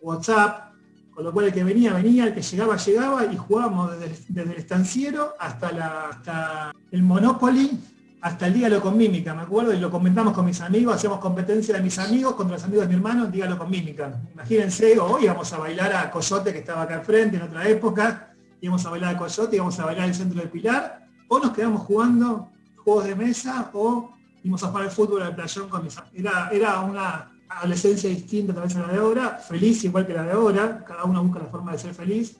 WhatsApp, 0.00 0.72
con 1.14 1.24
lo 1.24 1.32
cual 1.32 1.46
el 1.46 1.52
que 1.52 1.64
venía, 1.64 1.92
venía, 1.92 2.26
el 2.26 2.34
que 2.34 2.42
llegaba, 2.42 2.76
llegaba 2.76 3.24
y 3.26 3.36
jugábamos 3.36 3.98
desde, 3.98 4.42
el 4.42 4.52
estanciero 4.52 5.34
hasta 5.38 6.72
el 6.90 7.02
Monopoly, 7.02 7.78
hasta 8.20 8.46
el 8.48 8.54
Dígalo 8.54 8.80
con 8.80 8.96
Mímica, 8.96 9.34
me 9.34 9.42
acuerdo, 9.42 9.72
y 9.72 9.78
lo 9.78 9.90
comentamos 9.90 10.32
con 10.32 10.44
mis 10.44 10.60
amigos, 10.60 10.96
hacíamos 10.96 11.20
competencia 11.20 11.76
de 11.76 11.82
mis 11.82 11.98
amigos 11.98 12.34
contra 12.34 12.56
los 12.56 12.64
amigos 12.64 12.86
de 12.86 12.88
mi 12.88 12.94
hermano, 12.94 13.26
Dígalo 13.26 13.56
con 13.56 13.70
Mímica. 13.70 14.20
Imagínense, 14.32 14.98
hoy 14.98 15.24
íbamos 15.24 15.52
a 15.52 15.58
bailar 15.58 15.92
a 15.92 16.10
Coyote, 16.10 16.52
que 16.52 16.58
estaba 16.58 16.82
acá 16.82 16.96
al 16.96 17.04
frente 17.04 17.36
en 17.36 17.42
otra 17.42 17.68
época, 17.68 18.34
íbamos 18.60 18.84
a 18.84 18.90
bailar 18.90 19.14
a 19.14 19.18
Coyote, 19.18 19.56
íbamos 19.56 19.78
a 19.78 19.84
bailar 19.84 20.08
el 20.08 20.14
centro 20.14 20.40
de 20.40 20.48
Pilar, 20.48 21.06
o 21.28 21.38
nos 21.38 21.52
quedamos 21.52 21.82
jugando 21.82 22.50
juegos 22.76 23.04
de 23.04 23.14
mesa, 23.14 23.70
o 23.72 24.14
íbamos 24.42 24.64
a 24.64 24.68
jugar 24.68 24.84
el 24.84 24.90
fútbol 24.90 25.22
al 25.22 25.34
playón 25.34 25.68
con 25.68 25.84
mis 25.84 25.96
amigos. 25.96 26.18
Era, 26.18 26.48
era 26.50 26.80
una 26.80 27.30
adolescencia 27.48 28.10
distinta 28.10 28.52
tal 28.52 28.64
vez 28.64 28.76
a 28.76 28.80
la 28.80 28.92
de 28.92 28.98
ahora, 28.98 29.38
feliz 29.38 29.84
igual 29.84 30.06
que 30.06 30.14
la 30.14 30.24
de 30.24 30.32
ahora, 30.32 30.84
cada 30.84 31.04
uno 31.04 31.22
busca 31.22 31.38
la 31.38 31.46
forma 31.46 31.72
de 31.72 31.78
ser 31.78 31.94
feliz, 31.94 32.36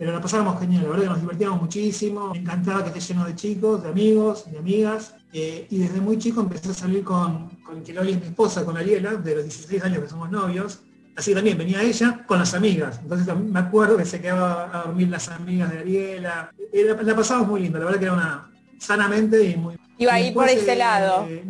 pero 0.00 0.12
la 0.12 0.20
pasábamos 0.22 0.58
genial, 0.58 0.84
la 0.84 0.88
verdad 0.88 1.02
que 1.02 1.10
nos 1.10 1.20
divertíamos 1.20 1.60
muchísimo, 1.60 2.30
me 2.32 2.38
encantaba 2.38 2.82
que 2.82 2.98
esté 2.98 3.12
lleno 3.12 3.26
de 3.26 3.34
chicos, 3.34 3.82
de 3.82 3.90
amigos, 3.90 4.50
de 4.50 4.56
amigas, 4.56 5.14
eh, 5.30 5.66
y 5.68 5.76
desde 5.76 6.00
muy 6.00 6.16
chico 6.16 6.40
empecé 6.40 6.70
a 6.70 6.72
salir 6.72 7.04
con, 7.04 7.50
con 7.62 7.82
quien 7.82 7.98
hoy 7.98 8.12
es 8.12 8.18
mi 8.18 8.28
esposa, 8.28 8.64
con 8.64 8.78
Ariela, 8.78 9.16
de 9.16 9.34
los 9.34 9.44
16 9.44 9.84
años 9.84 9.98
que 9.98 10.08
somos 10.08 10.30
novios, 10.30 10.80
así 11.16 11.34
también 11.34 11.58
venía 11.58 11.82
ella 11.82 12.24
con 12.26 12.38
las 12.38 12.54
amigas, 12.54 12.98
entonces 13.02 13.28
me 13.36 13.60
acuerdo 13.60 13.98
que 13.98 14.06
se 14.06 14.22
quedaba 14.22 14.70
a 14.74 14.84
dormir 14.84 15.10
las 15.10 15.28
amigas 15.28 15.70
de 15.70 15.80
Ariela, 15.80 16.50
la 16.72 17.14
pasábamos 17.14 17.50
muy 17.50 17.60
lindo, 17.60 17.78
la 17.78 17.84
verdad 17.84 17.98
que 17.98 18.06
era 18.06 18.14
una 18.14 18.50
sanamente 18.78 19.44
y 19.44 19.56
muy 19.56 19.76
Iba 20.00 20.14
ahí 20.14 20.32
por 20.32 20.48
ese 20.48 20.74
lado. 20.76 21.26
Eh, 21.28 21.44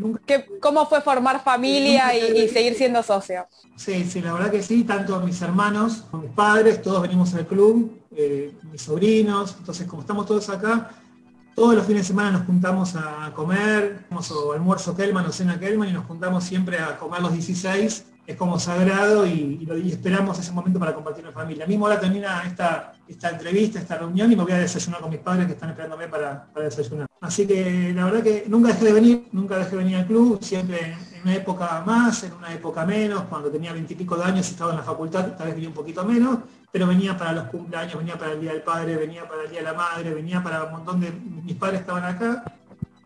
¿Cómo 0.61 0.85
fue 0.87 1.01
formar 1.01 1.43
familia 1.43 2.15
y, 2.17 2.49
seguir 2.49 2.75
siendo 2.75 3.03
socio? 3.03 3.47
Sí, 3.77 4.05
sí, 4.05 4.21
la 4.21 4.33
verdad 4.33 4.51
que 4.51 4.63
sí, 4.63 4.85
tanto 4.85 5.21
mis 5.21 5.41
hermanos, 5.41 6.05
mis 6.13 6.31
padres, 6.33 6.83
todos 6.83 7.01
venimos 7.01 7.33
al 7.35 7.47
club, 7.47 7.99
eh, 8.15 8.53
mis 8.71 8.83
sobrinos, 8.83 9.55
entonces 9.59 9.87
como 9.87 10.03
estamos 10.03 10.27
todos 10.27 10.49
acá, 10.51 10.91
todos 11.55 11.75
los 11.75 11.87
fines 11.87 12.03
de 12.03 12.09
semana 12.09 12.33
nos 12.33 12.47
juntamos 12.47 12.97
a 12.97 13.33
comer, 13.35 14.05
o 14.11 14.53
almuerzo 14.53 14.97
Kelman 14.97 15.27
o 15.27 15.33
cena 15.33 15.59
Kelman 15.59 15.89
y 15.89 15.93
nos 15.93 16.07
juntamos 16.07 16.43
siempre 16.45 16.79
a 16.79 16.99
comer 16.99 17.23
los 17.23 17.33
16 17.33 18.07
es 18.31 18.37
como 18.37 18.59
sagrado 18.59 19.27
y, 19.27 19.67
esperamos 19.87 20.39
ese 20.39 20.53
momento 20.53 20.79
para 20.79 20.95
compartir 20.95 21.25
en 21.27 21.33
familia. 21.33 21.67
Mismo 21.67 21.87
ahora 21.87 21.99
termina 21.99 22.45
esta, 22.47 22.93
esta 23.09 23.31
entrevista, 23.31 23.81
esta 23.81 23.99
reunión 23.99 24.31
y 24.31 24.37
me 24.37 24.45
voy 24.45 24.53
a 24.53 24.59
desayunar 24.59 25.01
con 25.01 25.11
mis 25.11 25.21
padres 25.21 25.47
que 25.47 25.53
están 25.53 25.71
esperándome 25.71 26.07
para, 26.07 26.47
para 26.53 26.67
desayunar. 26.67 27.10
Así 27.21 27.47
que 27.47 27.93
la 27.95 28.07
verdad 28.07 28.23
que 28.23 28.45
nunca 28.49 28.69
dejé 28.69 28.87
de 28.87 28.93
venir, 28.93 29.29
nunca 29.33 29.59
dejé 29.59 29.73
de 29.73 29.77
venir 29.77 29.97
al 29.97 30.07
club, 30.07 30.39
siempre 30.43 30.97
en 31.15 31.23
una 31.23 31.35
época 31.35 31.83
más, 31.85 32.25
en 32.25 32.33
una 32.33 32.53
época 32.55 32.87
menos, 32.87 33.25
cuando 33.25 33.51
tenía 33.51 33.75
veintipico 33.75 34.17
de 34.17 34.25
años 34.25 34.49
y 34.49 34.53
estaba 34.53 34.71
en 34.71 34.79
la 34.79 34.83
facultad, 34.83 35.37
tal 35.37 35.49
vez 35.49 35.55
venía 35.55 35.69
un 35.69 35.75
poquito 35.75 36.03
menos, 36.05 36.39
pero 36.73 36.87
venía 36.87 37.17
para 37.19 37.33
los 37.33 37.45
cumpleaños, 37.45 37.99
venía 37.99 38.19
para 38.19 38.33
el 38.33 38.41
Día 38.41 38.53
del 38.53 38.63
Padre, 38.63 38.97
venía 38.97 39.29
para 39.29 39.43
el 39.43 39.51
Día 39.51 39.59
de 39.59 39.65
la 39.65 39.75
Madre, 39.75 40.15
venía 40.15 40.43
para 40.43 40.65
un 40.65 40.73
montón 40.73 41.01
de... 41.01 41.13
Mis 41.45 41.57
padres 41.57 41.81
estaban 41.81 42.05
acá, 42.05 42.43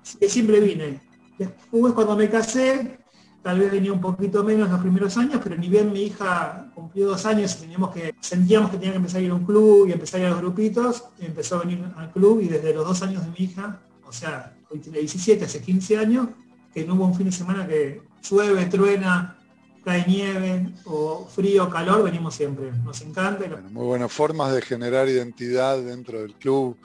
así 0.01 0.19
que 0.19 0.29
siempre 0.29 0.61
vine. 0.61 1.01
Después 1.37 1.93
cuando 1.93 2.15
me 2.15 2.31
casé, 2.31 2.99
tal 3.43 3.59
vez 3.59 3.73
venía 3.73 3.93
un 3.93 4.01
poquito 4.01 4.45
menos 4.45 4.71
los 4.71 4.81
primeros 4.81 5.17
años, 5.17 5.41
pero 5.43 5.57
ni 5.57 5.69
bien 5.69 5.93
mi 5.93 6.05
hija 6.05 6.71
cumplió 6.73 7.09
dos 7.09 7.27
años 7.27 7.57
teníamos 7.59 7.91
que, 7.91 8.15
sentíamos 8.21 8.71
que 8.71 8.77
tenía 8.77 8.93
que 8.93 8.99
empezar 8.99 9.21
a 9.21 9.25
ir 9.25 9.31
a 9.33 9.35
un 9.35 9.45
club 9.45 9.89
y 9.89 9.93
empezar 9.93 10.21
a 10.21 10.23
ir 10.23 10.27
a 10.29 10.31
los 10.31 10.41
grupitos, 10.41 11.05
empezó 11.19 11.57
a 11.57 11.61
venir 11.61 11.85
al 11.97 12.13
club 12.13 12.41
y 12.43 12.49
desde 12.49 12.73
los 12.73 12.87
dos 12.87 13.03
años 13.03 13.25
de 13.25 13.31
mi 13.33 13.47
hija, 13.47 13.81
sea, 14.15 14.57
hoy 14.71 14.79
tiene 14.79 14.99
17, 14.99 15.45
hace 15.45 15.61
15 15.61 15.99
años, 15.99 16.29
que 16.73 16.85
no 16.85 16.95
hubo 16.95 17.07
un 17.07 17.15
fin 17.15 17.27
de 17.27 17.33
semana 17.33 17.67
que 17.67 18.03
llueve, 18.23 18.67
truena, 18.67 19.39
cae 19.85 20.05
nieve 20.07 20.73
o 20.87 21.27
frío, 21.27 21.69
calor, 21.69 22.03
venimos 22.03 22.35
siempre. 22.35 22.73
Nos 22.85 23.01
encanta. 23.03 23.45
muy 23.71 23.87
buenas 23.87 24.13
formas 24.13 24.55
de 24.55 24.63
generar 24.63 25.09
identidad 25.09 25.79
dentro 25.81 26.23
del 26.23 26.35
club. 26.35 26.77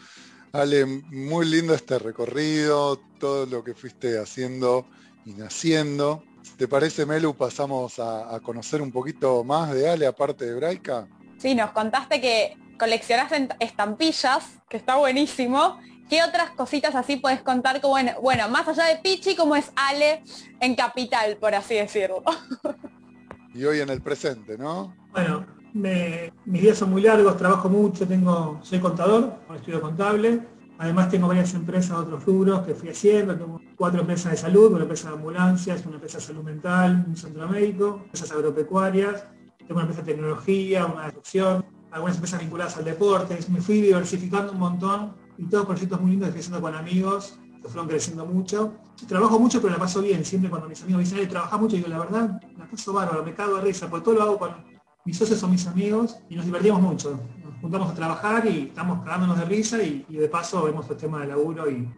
Ale, 0.51 0.86
muy 0.86 1.45
lindo 1.45 1.74
este 1.74 2.00
recorrido, 2.00 3.00
todo 3.19 3.45
lo 3.45 3.63
que 3.63 3.74
fuiste 3.74 4.17
haciendo 4.19 4.86
y 5.25 5.33
naciendo. 5.33 6.24
¿Te 6.57 6.67
parece, 6.67 7.05
Melu? 7.05 7.36
Pasamos 7.36 8.00
a, 8.00 8.39
conocer 8.41 8.81
un 8.81 8.91
poquito 8.91 9.43
más 9.43 9.71
de 9.74 9.89
Ale, 9.89 10.07
aparte 10.07 10.45
de 10.45 10.55
Braica. 10.55 11.07
Sí, 11.38 11.55
nos 11.55 11.71
contaste 11.71 12.19
que 12.19 12.57
coleccionaste 12.77 13.50
estampillas, 13.59 14.45
que 14.69 14.77
está 14.77 14.95
buenísimo. 14.95 15.79
¿Qué 16.10 16.24
otras 16.24 16.50
cositas 16.51 16.96
así 16.96 17.18
puedes 17.18 17.42
contar? 17.42 17.80
Como, 17.82 17.94
bueno, 17.94 18.13
bueno, 18.22 18.50
más 18.50 18.68
allá 18.68 18.86
de 18.86 18.98
Pichi, 18.98 19.36
como 19.36 19.56
es 19.56 19.72
Ale 19.75 20.24
en 20.60 20.75
Capital, 20.75 21.38
por 21.38 21.54
así 21.56 21.75
decirlo? 21.75 22.24
Y 23.51 23.66
hoy 23.66 23.80
en 23.80 23.89
el 23.89 24.00
presente, 24.00 24.60
¿no? 24.60 24.96
Bueno, 25.12 25.44
mis 25.74 26.62
días 26.62 26.78
son 26.78 26.92
muy 26.92 27.01
largos, 27.01 27.36
trabajo 27.36 27.68
mucho, 27.68 28.08
tengo, 28.08 28.60
soy 28.62 28.80
contador, 28.80 29.39
estudio 29.56 29.82
contable, 29.82 30.44
Además 30.80 31.10
tengo 31.10 31.28
varias 31.28 31.54
empresas, 31.56 31.92
otros 31.92 32.24
rubros 32.24 32.66
que 32.66 32.74
fui 32.74 32.88
haciendo, 32.88 33.36
tengo 33.36 33.60
cuatro 33.75 34.00
empresas 34.00 34.32
de 34.32 34.38
salud, 34.38 34.72
una 34.72 34.84
empresa 34.84 35.10
de 35.10 35.16
ambulancias, 35.16 35.86
una 35.86 35.96
empresa 35.96 36.20
de 36.20 36.24
salud 36.24 36.42
mental, 36.42 37.04
un 37.06 37.18
centro 37.18 37.50
médico, 37.50 38.00
empresas 38.06 38.32
agropecuarias, 38.32 39.25
tengo 39.58 39.74
una 39.74 39.82
empresa 39.82 40.04
de 40.04 40.13
tecnología, 40.13 40.86
una 40.86 41.12
de 41.12 41.63
algunas 41.92 42.16
empresas 42.16 42.39
vinculadas 42.39 42.78
al 42.78 42.86
deporte, 42.86 43.38
me 43.50 43.60
fui 43.60 43.82
diversificando 43.82 44.54
un 44.54 44.60
montón 44.60 45.16
y 45.39 45.46
todos 45.46 45.65
proyectos 45.65 46.01
muy 46.01 46.12
lindos 46.12 46.29
que 46.31 46.39
haciendo 46.39 46.62
con 46.62 46.75
amigos, 46.75 47.39
que 47.62 47.67
fueron 47.67 47.88
creciendo 47.88 48.25
mucho. 48.25 48.74
Trabajo 49.08 49.39
mucho 49.39 49.62
pero 49.62 49.74
la 49.74 49.79
paso 49.79 50.01
bien, 50.01 50.24
siempre 50.25 50.50
cuando 50.50 50.67
mis 50.67 50.81
amigos 50.84 50.98
me 50.98 51.03
dicen, 51.03 51.29
trabaja 51.29 51.58
mucho, 51.58 51.75
digo, 51.75 51.88
la 51.88 52.00
verdad, 52.00 52.41
la 52.58 52.69
paso 52.69 52.93
bárbaro, 52.93 53.24
me 53.24 53.34
cago 53.34 53.55
de 53.55 53.62
risa, 53.62 53.89
porque 53.89 54.05
todo 54.05 54.15
lo 54.15 54.24
hago 54.24 54.38
con 54.38 54.51
mis 55.05 55.17
socios 55.17 55.39
son 55.39 55.51
mis 55.51 55.65
amigos 55.65 56.17
y 56.29 56.36
nos 56.36 56.46
divertimos 56.46 56.81
mucho 56.81 57.19
juntamos 57.62 57.91
a 57.91 57.93
trabajar 57.93 58.46
y 58.46 58.67
estamos 58.67 59.03
cagándonos 59.03 59.38
de 59.38 59.43
risa 59.43 59.84
y, 59.84 60.05
de 60.08 60.29
paso 60.29 60.63
vemos 60.63 60.89
el 60.89 60.96
tema 60.96 61.19
del 61.19 61.29
laburo 61.29 61.69
y 61.69 61.89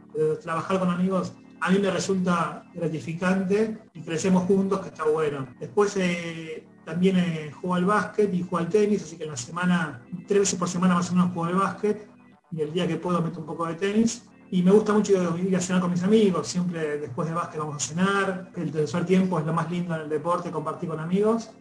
trabajar 0.41 0.79
con 0.79 0.89
amigos 0.89 1.33
a 1.61 1.69
mí 1.69 1.77
me 1.77 1.91
resulta 1.91 2.63
gratificante 2.73 3.77
y 3.93 4.01
crecemos 4.01 4.43
juntos, 4.45 4.79
que 4.79 4.87
está 4.87 5.05
bueno. 5.05 5.47
Después 5.59 5.95
eh, 5.97 6.65
también 6.83 7.17
eh, 7.17 7.51
juego 7.51 7.75
al 7.75 7.85
básquet 7.85 8.33
y 8.33 8.41
juego 8.41 8.57
al 8.57 8.67
tenis, 8.67 9.03
así 9.03 9.15
que 9.15 9.25
en 9.25 9.29
la 9.29 9.37
semana, 9.37 10.01
tres 10.27 10.39
veces 10.39 10.59
por 10.59 10.67
semana 10.67 10.95
más 10.95 11.11
o 11.11 11.13
menos 11.13 11.31
juego 11.33 11.45
al 11.45 11.55
básquet 11.55 12.09
y 12.51 12.61
el 12.61 12.73
día 12.73 12.87
que 12.87 12.97
puedo 12.97 13.21
meto 13.21 13.39
un 13.39 13.45
poco 13.45 13.65
de 13.65 13.75
tenis. 13.75 14.23
Y 14.49 14.63
me 14.63 14.71
gusta 14.71 14.91
mucho 14.91 15.13
ir 15.37 15.55
a 15.55 15.61
cenar 15.61 15.81
con 15.81 15.91
mis 15.91 16.03
amigos, 16.03 16.45
siempre 16.47 16.97
después 16.97 17.27
de 17.27 17.33
básquet 17.33 17.59
vamos 17.59 17.77
a 17.77 17.79
cenar, 17.79 18.51
el 18.57 18.69
tercer 18.69 19.05
tiempo 19.05 19.39
es 19.39 19.45
lo 19.45 19.53
más 19.53 19.71
lindo 19.71 19.95
en 19.95 20.01
el 20.01 20.09
deporte, 20.09 20.51
compartir 20.51 20.89
con 20.89 20.99
amigos 20.99 21.51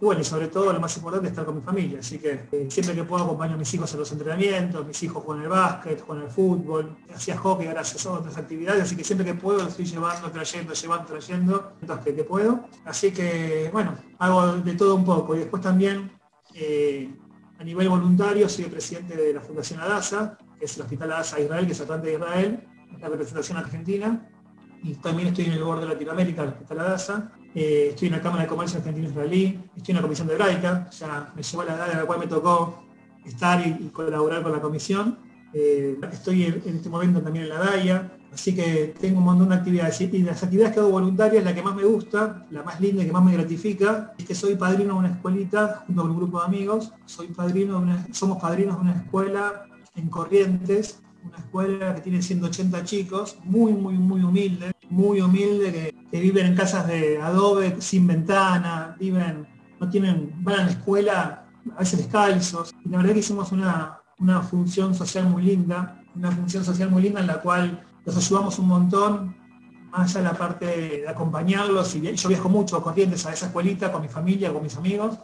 bueno, 0.00 0.22
y 0.22 0.24
sobre 0.24 0.48
todo 0.48 0.72
lo 0.72 0.80
más 0.80 0.96
importante 0.96 1.26
es 1.26 1.32
estar 1.32 1.44
con 1.44 1.56
mi 1.56 1.60
familia, 1.60 1.98
así 1.98 2.18
que 2.18 2.48
eh, 2.50 2.66
siempre 2.70 2.94
que 2.94 3.04
puedo 3.04 3.24
acompaño 3.24 3.54
a 3.54 3.56
mis 3.58 3.72
hijos 3.74 3.92
en 3.92 3.98
los 3.98 4.10
entrenamientos, 4.10 4.86
mis 4.86 5.02
hijos 5.02 5.22
juegan 5.22 5.44
el 5.44 5.50
básquet, 5.50 6.00
juegan 6.00 6.24
el 6.24 6.30
fútbol, 6.30 6.96
hacía 7.14 7.36
hockey, 7.36 7.66
ahora 7.66 7.84
son 7.84 8.16
otras 8.16 8.36
actividades, 8.38 8.84
así 8.84 8.96
que 8.96 9.04
siempre 9.04 9.26
que 9.26 9.34
puedo 9.34 9.68
estoy 9.68 9.84
llevando, 9.84 10.30
trayendo, 10.30 10.72
llevando, 10.72 11.04
trayendo, 11.04 11.72
entonces 11.82 12.14
que, 12.14 12.24
puedo. 12.24 12.64
Así 12.86 13.12
que 13.12 13.68
bueno, 13.72 13.94
hago 14.18 14.56
de 14.56 14.72
todo 14.74 14.94
un 14.94 15.04
poco. 15.04 15.34
Y 15.34 15.40
después 15.40 15.62
también 15.62 16.10
eh, 16.54 17.14
a 17.60 17.64
nivel 17.64 17.90
voluntario 17.90 18.48
soy 18.48 18.64
el 18.64 18.70
presidente 18.70 19.14
de 19.14 19.34
la 19.34 19.40
Fundación 19.42 19.80
Adasa, 19.80 20.38
que 20.58 20.64
es 20.64 20.76
el 20.76 20.82
Hospital 20.82 21.12
Adasa 21.12 21.38
Israel, 21.38 21.66
que 21.66 21.72
es 21.72 21.80
Atlante 21.80 22.06
de 22.08 22.14
Israel, 22.14 22.66
la 22.98 23.08
representación 23.08 23.58
argentina. 23.58 24.28
Y 24.82 24.94
también 24.94 25.28
estoy 25.28 25.44
en 25.44 25.52
el 25.52 25.62
borde 25.62 25.82
de 25.82 25.92
Latinoamérica 25.92 26.40
del 26.40 26.52
Hospital 26.52 26.80
Adasa 26.80 27.32
eh, 27.54 27.88
estoy 27.90 28.06
en 28.06 28.14
la 28.14 28.20
Cámara 28.20 28.44
de 28.44 28.48
Comercio 28.48 28.78
Argentino-Israelí, 28.78 29.58
estoy 29.76 29.92
en 29.92 29.96
la 29.96 30.02
comisión 30.02 30.28
de 30.28 30.34
Hebraica, 30.34 30.88
ya 30.90 31.32
me 31.34 31.42
llevó 31.42 31.64
la 31.64 31.74
edad 31.74 31.90
en 31.90 31.98
la 31.98 32.04
cual 32.04 32.20
me 32.20 32.28
tocó 32.28 32.84
estar 33.24 33.66
y, 33.66 33.88
colaborar 33.88 34.42
con 34.42 34.52
la 34.52 34.60
comisión. 34.60 35.18
Eh, 35.52 35.98
estoy 36.12 36.44
en, 36.44 36.62
este 36.76 36.88
momento 36.88 37.20
también 37.20 37.46
en 37.46 37.50
la 37.50 37.58
DAIA, 37.58 38.12
así 38.32 38.54
que 38.54 38.94
tengo 39.00 39.18
un 39.18 39.24
montón 39.24 39.48
de 39.48 39.56
actividades. 39.56 40.00
Y 40.00 40.18
las 40.22 40.42
actividades 40.42 40.74
que 40.74 40.80
hago 40.80 40.90
voluntarias, 40.90 41.44
la 41.44 41.54
que 41.54 41.62
más 41.62 41.74
me 41.74 41.84
gusta, 41.84 42.46
la 42.50 42.62
más 42.62 42.80
linda 42.80 43.02
y 43.02 43.06
que 43.06 43.12
más 43.12 43.24
me 43.24 43.32
gratifica, 43.32 44.14
es 44.18 44.24
que 44.24 44.34
soy 44.34 44.54
padrino 44.54 44.94
de 44.94 45.00
una 45.00 45.08
escuelita 45.08 45.84
junto 45.86 46.02
con 46.02 46.10
un 46.12 46.16
grupo 46.16 46.40
de 46.40 46.46
amigos. 46.46 46.92
Soy 47.04 47.28
padrino 47.28 47.84
somos 48.12 48.40
padrinos 48.40 48.76
de 48.76 48.82
una 48.82 48.92
escuela 48.92 49.66
en 49.96 50.08
Corrientes, 50.08 51.00
una 51.24 51.38
escuela 51.38 51.94
que 51.94 52.00
tiene 52.00 52.22
180 52.22 52.84
chicos, 52.84 53.38
muy, 53.44 53.72
muy, 53.72 53.94
muy 53.94 54.22
humilde, 54.22 54.72
muy 54.88 55.20
humilde, 55.20 55.94
que, 56.10 56.20
viven 56.20 56.46
en 56.46 56.54
casas 56.54 56.86
de 56.86 57.20
adobe, 57.20 57.76
sin 57.80 58.06
ventana, 58.06 58.96
viven, 58.98 59.46
no 59.78 59.88
tienen, 59.88 60.32
van 60.42 60.60
a 60.60 60.64
la 60.64 60.70
escuela 60.70 61.46
a 61.76 61.78
veces 61.80 62.00
descalzos. 62.00 62.74
Y 62.84 62.88
la 62.88 62.98
verdad 62.98 63.12
que 63.12 63.20
hicimos 63.20 63.52
una, 63.52 63.99
función 64.42 64.94
social 64.94 65.28
muy 65.28 65.42
linda, 65.42 66.02
una 66.14 66.30
función 66.30 66.64
social 66.64 66.90
muy 66.90 67.02
linda 67.02 67.20
en 67.20 67.26
la 67.26 67.40
cual 67.40 67.82
los 68.04 68.16
ayudamos 68.16 68.58
un 68.58 68.68
montón, 68.68 69.36
más 69.90 70.10
allá 70.10 70.18
de 70.20 70.32
la 70.32 70.38
parte 70.38 70.66
de 70.66 71.08
acompañarlos, 71.08 71.94
y 71.96 72.14
yo 72.14 72.28
viajo 72.28 72.48
mucho 72.48 72.82
Corrientes 72.82 73.26
a 73.26 73.32
esa 73.32 73.46
escuelita 73.46 73.90
con 73.90 74.02
mi 74.02 74.08
familia, 74.08 74.52
con 74.52 74.62
mis 74.62 74.76
amigos, 74.76 75.18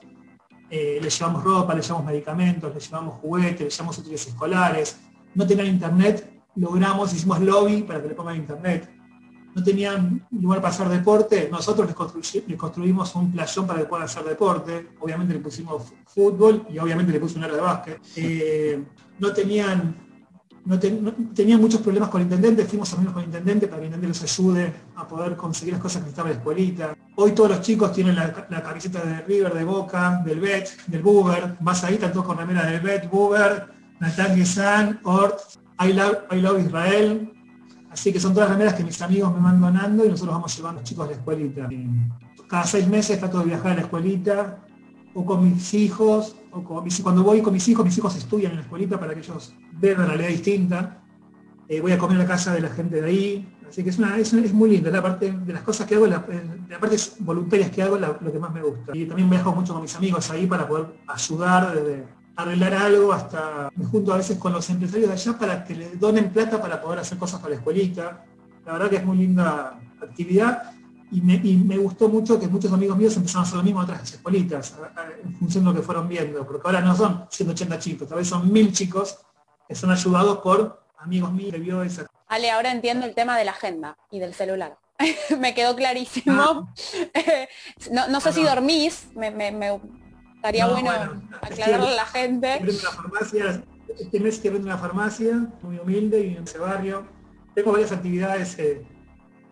eh, 0.70 0.98
les 1.00 1.16
llevamos 1.18 1.44
ropa, 1.44 1.74
les 1.74 1.86
llevamos 1.86 2.06
medicamentos, 2.06 2.74
les 2.74 2.90
llevamos 2.90 3.20
juguetes, 3.20 3.60
les 3.60 3.76
llevamos 3.76 3.98
útiles 3.98 4.26
escolares, 4.26 4.98
no 5.34 5.46
tenían 5.46 5.68
internet, 5.68 6.42
logramos, 6.56 7.12
hicimos 7.12 7.40
lobby 7.40 7.82
para 7.82 8.02
que 8.02 8.08
le 8.08 8.14
pongan 8.14 8.36
internet. 8.36 8.90
No 9.56 9.62
tenían 9.62 10.22
lugar 10.32 10.60
para 10.60 10.74
hacer 10.74 10.86
deporte, 10.90 11.48
nosotros 11.50 11.88
les, 11.88 12.56
construimos 12.58 13.14
un 13.14 13.32
playón 13.32 13.66
para 13.66 13.80
que 13.80 13.86
puedan 13.86 14.04
hacer 14.04 14.22
deporte, 14.24 14.90
obviamente 15.00 15.32
le 15.32 15.40
pusimos 15.40 15.94
fútbol 16.06 16.66
y 16.70 16.78
obviamente 16.78 17.10
le 17.10 17.18
pusimos 17.18 17.38
un 17.38 17.44
área 17.44 17.56
de 17.56 17.62
básquet. 17.62 18.00
Eh, 18.16 18.84
no 19.18 19.32
tenían 19.32 19.96
no, 20.66 20.78
tenían 20.78 21.60
muchos 21.60 21.80
problemas 21.80 22.10
con 22.10 22.20
el 22.20 22.26
intendente, 22.26 22.66
fuimos 22.66 22.92
amigos 22.92 23.14
con 23.14 23.22
el 23.22 23.28
intendente 23.28 23.66
para 23.66 23.80
que 23.80 23.86
el 23.86 23.94
intendente 23.94 24.20
los 24.20 24.38
ayude 24.38 24.74
a 24.96 25.08
poder 25.08 25.36
conseguir 25.36 25.72
las 25.74 25.80
cosas 25.80 25.98
que 25.98 26.06
necesitaba 26.06 26.28
la 26.28 26.34
escuelita. 26.34 26.96
Hoy 27.14 27.32
todos 27.32 27.50
los 27.50 27.60
chicos 27.62 27.92
tienen 27.92 28.16
la, 28.16 28.62
camiseta 28.62 29.02
de 29.04 29.22
River, 29.22 29.54
de 29.54 29.64
Boca, 29.64 30.20
del 30.22 30.40
Bet, 30.40 30.68
del 30.86 31.02
Buber, 31.02 31.56
vas 31.60 31.82
ahí, 31.84 31.96
todos 31.96 32.26
con 32.26 32.36
remera 32.36 32.66
del 32.66 32.80
Bet, 32.80 33.08
Buber, 33.08 33.68
Natalia 34.00 34.44
San, 34.44 35.00
Ort, 35.04 35.38
I 35.80 35.92
love, 35.92 36.60
Israel. 36.60 37.32
Así 37.96 38.12
que 38.12 38.20
son 38.20 38.34
todas 38.34 38.50
remeras 38.50 38.74
que 38.74 38.84
mis 38.84 39.00
amigos 39.00 39.34
me 39.34 39.40
van 39.40 39.58
donando 39.58 40.04
y 40.04 40.10
nosotros 40.10 40.34
vamos 40.34 40.54
llevando 40.54 40.80
a 40.80 40.82
los 40.82 40.88
chicos 40.90 41.06
a 41.06 41.10
la 41.10 41.16
escuelita. 41.16 41.66
Cada 42.46 42.64
seis 42.64 42.86
meses 42.86 43.18
trato 43.18 43.38
de 43.38 43.46
viajar 43.46 43.72
a 43.72 43.74
la 43.76 43.80
escuelita, 43.80 44.58
o 45.14 45.24
con 45.24 45.42
mis 45.42 45.72
hijos, 45.72 46.36
o 46.52 46.62
cuando 47.02 47.22
voy 47.22 47.40
con 47.40 47.54
mis 47.54 47.66
hijos, 47.68 47.86
mis 47.86 47.96
hijos 47.96 48.14
estudian 48.14 48.50
en 48.50 48.58
la 48.58 48.64
escuelita 48.64 49.00
para 49.00 49.14
que 49.14 49.20
ellos 49.20 49.54
vean 49.80 49.96
una 49.96 50.08
realidad 50.08 50.28
distinta. 50.28 50.98
Eh, 51.68 51.80
voy 51.80 51.92
a 51.92 51.98
comer 51.98 52.18
a 52.18 52.24
la 52.24 52.26
casa 52.26 52.52
de 52.52 52.60
la 52.60 52.68
gente 52.68 53.00
de 53.00 53.08
ahí. 53.08 53.48
Así 53.66 53.82
que 53.82 53.88
es, 53.88 53.98
una, 53.98 54.14
es, 54.18 54.52
muy 54.52 54.68
lindo, 54.68 54.90
la 54.90 55.02
parte 55.02 55.32
de 55.32 55.52
las 55.54 55.62
cosas 55.62 55.86
que 55.86 55.94
hago, 55.94 56.06
la, 56.06 56.22
la 56.68 56.78
parte 56.78 56.96
voluntarias 57.20 57.70
que 57.70 57.82
hago, 57.82 57.96
lo 57.96 58.30
que 58.30 58.38
más 58.38 58.52
me 58.52 58.60
gusta. 58.60 58.92
Y 58.94 59.06
también 59.06 59.30
viajo 59.30 59.54
mucho 59.54 59.72
con 59.72 59.80
mis 59.80 59.96
amigos 59.96 60.30
ahí 60.30 60.46
para 60.46 60.68
poder 60.68 60.88
ayudar 61.06 61.74
desde 61.74 62.04
arreglar 62.36 62.74
algo 62.74 63.12
hasta 63.12 63.70
me 63.74 63.86
junto 63.86 64.12
a 64.12 64.18
veces 64.18 64.38
con 64.38 64.52
los 64.52 64.68
empresarios 64.68 65.08
de 65.08 65.14
allá 65.14 65.38
para 65.38 65.64
que 65.64 65.74
les 65.74 65.98
donen 65.98 66.30
plata 66.30 66.60
para 66.60 66.80
poder 66.80 67.00
hacer 67.00 67.18
cosas 67.18 67.40
para 67.40 67.50
la 67.50 67.56
escuelita. 67.56 68.24
La 68.64 68.72
verdad 68.72 68.90
que 68.90 68.96
es 68.96 69.04
muy 69.04 69.16
linda 69.16 69.78
actividad 70.02 70.74
y 71.10 71.20
me, 71.20 71.78
gustó 71.78 72.08
mucho 72.08 72.38
que 72.38 72.48
muchos 72.48 72.72
amigos 72.72 72.98
míos 72.98 73.16
empezaron 73.16 73.44
a 73.44 73.46
hacer 73.46 73.58
lo 73.58 73.62
mismo 73.62 73.80
a 73.80 73.84
otras 73.84 74.12
escuelitas, 74.12 74.74
en 75.24 75.34
función 75.36 75.64
de 75.64 75.70
lo 75.70 75.76
que 75.76 75.82
fueron 75.82 76.08
viendo, 76.08 76.44
porque 76.44 76.62
ahora 76.66 76.80
no 76.80 76.96
son 76.96 77.26
180 77.30 77.78
chicos, 77.78 78.08
tal 78.08 78.18
vez 78.18 78.28
son 78.28 78.52
mil 78.52 78.72
chicos 78.72 79.18
que 79.68 79.74
son 79.74 79.90
ayudados 79.90 80.38
por 80.38 80.82
amigos 80.98 81.32
míos 81.32 81.52
que 81.52 81.58
vio 81.58 81.82
esa. 81.82 82.06
Ale, 82.28 82.50
ahora 82.50 82.72
entiendo 82.72 83.06
el 83.06 83.14
tema 83.14 83.38
de 83.38 83.44
la 83.44 83.52
agenda 83.52 83.96
y 84.10 84.18
del 84.18 84.34
celular. 84.34 84.78
me 85.38 85.54
quedó 85.54 85.76
clarísimo. 85.76 86.42
Ah. 86.42 86.66
no, 88.10 88.20
sé 88.20 88.32
si 88.32 88.42
dormís, 88.42 89.08
me, 89.14 89.30
me, 89.30 89.80
estaría 90.46 90.66
bueno, 90.66 91.22
aclararle 91.40 91.88
a 91.88 91.94
la 91.94 92.06
gente. 92.06 92.60
Una 92.62 92.90
farmacia, 92.90 93.62
este 93.98 94.20
mes 94.20 94.38
que 94.38 94.50
vendo 94.50 94.66
una 94.66 94.78
farmacia, 94.78 95.46
muy 95.62 95.78
humilde 95.78 96.20
y 96.20 96.36
en 96.36 96.44
ese 96.44 96.58
barrio. 96.58 97.06
Tengo 97.54 97.72
varias 97.72 97.92
actividades. 97.92 98.58
Eh, 98.58 98.86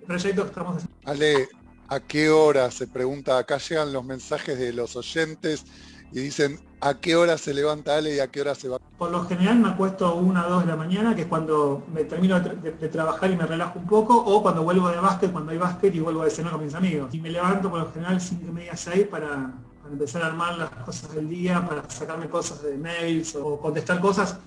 proyectos 0.06 0.44
que 0.44 0.50
estamos 0.50 0.76
haciendo. 0.76 0.96
Ale, 1.10 1.48
¿a 1.88 2.00
qué 2.00 2.30
hora? 2.30 2.70
Se 2.70 2.86
pregunta, 2.86 3.38
acá 3.38 3.58
llegan 3.58 3.92
los 3.92 4.04
mensajes 4.04 4.58
de 4.58 4.72
los 4.72 4.96
oyentes 4.96 5.64
y 6.12 6.20
dicen, 6.20 6.60
¿a 6.80 6.94
qué 6.94 7.16
hora 7.16 7.38
se 7.38 7.54
levanta 7.54 7.96
Ale 7.96 8.14
y 8.14 8.20
a 8.20 8.28
qué 8.28 8.42
hora 8.42 8.54
se 8.54 8.68
va? 8.68 8.78
Por 8.98 9.10
lo 9.10 9.24
general 9.24 9.58
me 9.58 9.68
acuesto 9.68 10.14
una 10.14 10.46
o 10.46 10.50
dos 10.50 10.60
de 10.64 10.68
la 10.68 10.76
mañana, 10.76 11.14
que 11.16 11.22
es 11.22 11.26
cuando 11.26 11.82
me 11.92 12.04
termino 12.04 12.38
de, 12.38 12.88
trabajar 12.88 13.30
y 13.30 13.36
me 13.36 13.46
relajo 13.46 13.78
un 13.78 13.86
poco, 13.86 14.16
o 14.16 14.42
cuando 14.42 14.62
vuelvo 14.62 14.88
de 14.90 14.98
básquet, 14.98 15.32
cuando 15.32 15.52
hay 15.52 15.58
básquet 15.58 15.94
y 15.94 16.00
vuelvo 16.00 16.22
a 16.22 16.30
cenar 16.30 16.52
con 16.52 16.64
mis 16.64 16.74
amigos. 16.74 17.12
Y 17.14 17.20
me 17.20 17.30
levanto 17.30 17.70
por 17.70 17.80
lo 17.80 17.92
general 17.92 18.20
5 18.20 18.42
y 18.46 18.52
media, 18.52 18.76
6 18.76 19.08
para, 19.08 19.54
para 19.84 19.92
empezar 19.92 20.22
a 20.22 20.26
armar 20.28 20.56
las 20.56 20.70
cosas 20.70 21.14
del 21.14 21.28
día, 21.28 21.64
para 21.64 21.88
sacarme 21.90 22.28
cosas 22.28 22.62
de 22.62 22.76
mails 22.76 23.36
o 23.36 23.60
contestar 23.60 24.00
cosas 24.00 24.38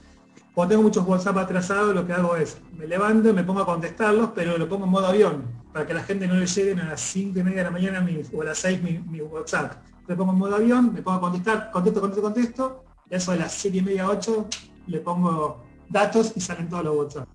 cuando 0.58 0.74
tengo 0.74 0.84
muchos 0.86 1.08
WhatsApp 1.08 1.38
atrasados, 1.38 1.94
lo 1.94 2.08
que 2.08 2.14
hago 2.14 2.36
es, 2.36 2.58
me 2.76 2.88
levanto 2.88 3.32
me 3.32 3.44
pongo 3.44 3.62
a 3.62 3.66
contestarlos, 3.68 4.32
pero 4.34 4.58
lo 4.58 4.68
pongo 4.68 4.86
en 4.86 4.90
modo 4.90 5.06
avión, 5.06 5.44
para 5.72 5.86
que 5.86 5.94
la 5.94 6.02
gente 6.02 6.28
no 6.28 6.34
le 6.34 6.48
lleguen 6.48 6.80
a 6.80 6.90
las 6.90 7.02
5 7.02 7.38
y 7.38 7.44
media 7.44 7.58
de 7.60 7.64
la 7.66 7.70
mañana 7.70 8.08
o 8.34 8.42
a 8.42 8.46
las 8.46 8.58
6 8.58 8.82
mi, 8.82 9.22
WhatsApp. 9.22 9.84
Le 10.08 10.16
pongo 10.16 10.32
en 10.32 10.40
modo 10.40 10.56
avión, 10.56 10.96
me 10.96 11.04
pongo 11.04 11.18
a 11.18 11.22
contestar, 11.22 11.70
contesto, 11.70 12.02
contesto, 12.02 12.24
contesto, 12.24 12.84
y 13.08 13.14
eso 13.14 13.34
a 13.34 13.36
las 13.36 13.54
7 13.54 13.78
y 13.78 13.82
media, 13.84 14.10
8, 14.10 14.48
le 14.88 15.00
pongo 15.02 15.64
datos 15.90 16.34
y 16.36 16.42
salen 16.42 16.68
todos 16.70 16.86
los 16.86 16.96
WhatsApp. 16.96 17.28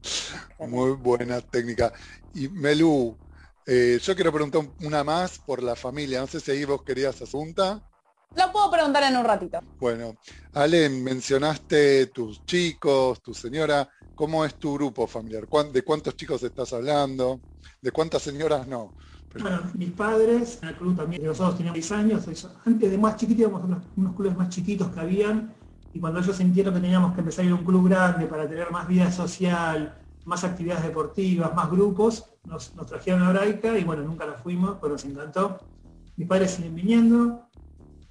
Muy 0.59 0.91
buena 0.91 1.41
técnica. 1.41 1.93
Y 2.35 2.49
Melú, 2.49 3.17
eh, 3.67 4.01
yo 4.03 4.17
quiero 4.17 4.33
preguntar 4.33 4.63
una 4.83 5.05
más 5.05 5.39
por 5.39 5.63
la 5.63 5.77
familia. 5.77 6.21
No 6.21 6.27
sé 6.27 6.41
si 6.41 6.51
ahí 6.51 6.65
vos 6.65 6.83
querías 6.83 7.23
asunta. 7.23 7.89
Lo 8.37 8.53
puedo 8.53 8.71
preguntar 8.71 9.03
en 9.05 9.17
un 9.17 9.25
ratito. 9.25 9.61
Bueno, 9.79 10.15
Ale, 10.55 10.89
mencionaste 10.89 12.07
tus 12.07 12.45
chicos, 12.45 13.23
tu 13.23 13.35
señora. 13.35 13.89
¿Cómo 14.15 14.45
es 14.45 14.55
tu 14.57 14.75
grupo 14.75 15.07
familiar? 15.07 15.49
¿De 15.73 15.83
cuántos 15.83 16.17
chicos 16.17 16.43
estás 16.43 16.73
hablando? 16.73 17.41
¿De 17.81 17.91
cuántas 17.91 18.23
señoras 18.23 18.67
no? 18.67 18.93
Bueno, 19.41 19.63
mis 19.75 19.91
padres, 19.91 20.59
en 20.63 20.69
el 20.69 20.77
club 20.77 20.97
también, 20.97 21.25
nosotros 21.25 21.57
teníamos 21.57 21.75
10 21.75 21.93
años, 21.93 22.47
antes 22.67 22.91
de 22.91 22.99
más 22.99 23.17
chiquitos 23.17 23.41
íbamos 23.41 23.65
unos, 23.65 23.83
unos 23.97 24.15
clubes 24.15 24.37
más 24.37 24.51
chiquitos 24.51 24.89
que 24.89 25.01
habían, 25.01 25.55
y 25.93 26.01
cuando 26.01 26.21
ellos 26.21 26.37
sintieron 26.37 26.75
que 26.75 26.81
teníamos 26.81 27.15
que 27.15 27.21
empezar 27.21 27.45
a 27.45 27.47
ir 27.47 27.53
a 27.53 27.55
un 27.55 27.65
club 27.65 27.89
grande 27.89 28.27
para 28.27 28.47
tener 28.49 28.71
más 28.71 28.87
vida 28.87 29.11
social, 29.11 29.99
más 30.25 30.45
actividades 30.45 30.85
deportivas, 30.85 31.55
más 31.55 31.71
grupos, 31.71 32.27
nos, 32.45 32.73
trajeron 32.87 33.23
a 33.23 33.31
Braica 33.31 33.79
y 33.79 33.85
bueno, 33.85 34.03
nunca 34.03 34.27
nos 34.27 34.41
fuimos, 34.41 34.79
pero 34.81 34.93
nos 34.93 35.05
encantó. 35.05 35.59
Mis 36.17 36.29
padres 36.29 36.53
siguen 36.53 36.75
viniendo, 36.75 37.49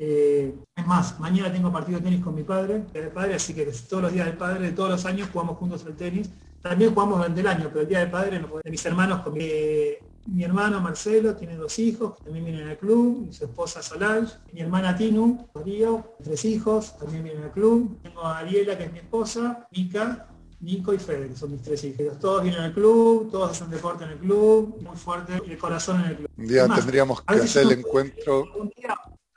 eh, 0.04 0.56
es 0.76 0.88
más, 0.88 1.20
mañana 1.20 1.54
tengo 1.54 1.72
partido 1.72 2.00
de 2.00 2.06
tenis 2.06 2.24
con 2.24 2.34
mi 2.34 2.42
padre, 2.42 2.86
el 2.92 3.10
padre, 3.10 3.36
así 3.36 3.54
que 3.54 3.66
todos 3.88 4.02
los 4.02 4.12
días 4.12 4.26
del 4.26 4.36
padre, 4.36 4.72
todos 4.72 4.90
los 4.90 5.06
años, 5.06 5.30
jugamos 5.32 5.60
juntos 5.60 5.86
al 5.86 5.96
tenis. 5.96 6.28
También 6.60 6.92
jugamos 6.92 7.20
durante 7.20 7.42
el 7.42 7.46
año, 7.46 7.66
pero 7.70 7.82
el 7.82 7.88
día 7.88 8.00
del 8.00 8.10
padre, 8.10 8.44
de 8.64 8.72
mis 8.72 8.84
hermanos, 8.84 9.22
con 9.22 9.34
mi, 9.34 10.44
hermano 10.44 10.82
Marcelo 10.82 11.36
tiene 11.36 11.56
dos 11.56 11.78
hijos, 11.78 12.18
que 12.18 12.24
también 12.24 12.46
vienen 12.46 12.68
al 12.68 12.80
club, 12.80 13.28
y 13.30 13.34
su 13.34 13.46
esposa 13.46 13.84
Solange, 13.84 14.38
mi 14.52 14.62
hermana 14.62 14.98
Tinu, 14.98 15.48
Río, 15.64 16.16
tres 16.24 16.46
hijos, 16.46 16.98
también 16.98 17.24
vienen 17.24 17.44
al 17.44 17.52
club. 17.52 18.00
Tengo 18.02 18.22
a 18.22 18.40
Ariela, 18.40 18.76
que 18.80 18.86
es 18.86 18.92
mi 18.92 19.00
esposa, 19.00 19.68
Mica, 19.72 20.28
Nico 20.62 20.96
y 20.96 20.98
Fede, 20.98 21.28
que 21.28 21.36
son 21.36 21.52
mis 21.52 21.62
tres 21.62 21.84
hijos. 21.84 22.18
Todos 22.20 22.42
vienen 22.42 22.62
al 22.62 22.74
club, 22.74 23.30
todos 23.30 23.52
hacen 23.52 23.70
deporte 23.70 24.06
en 24.06 24.12
el 24.12 24.18
club, 24.18 24.82
muy 24.82 24.98
fuerte, 24.98 25.34
el 25.46 25.58
corazón 25.60 26.02
en 26.02 26.08
el 26.08 26.16
club. 26.16 26.30
Un 26.38 26.48
día 26.48 26.68
tendríamos 26.68 27.22
que 27.22 27.36
hacer 27.36 27.68
el 27.68 27.74
encuentro. 27.74 28.48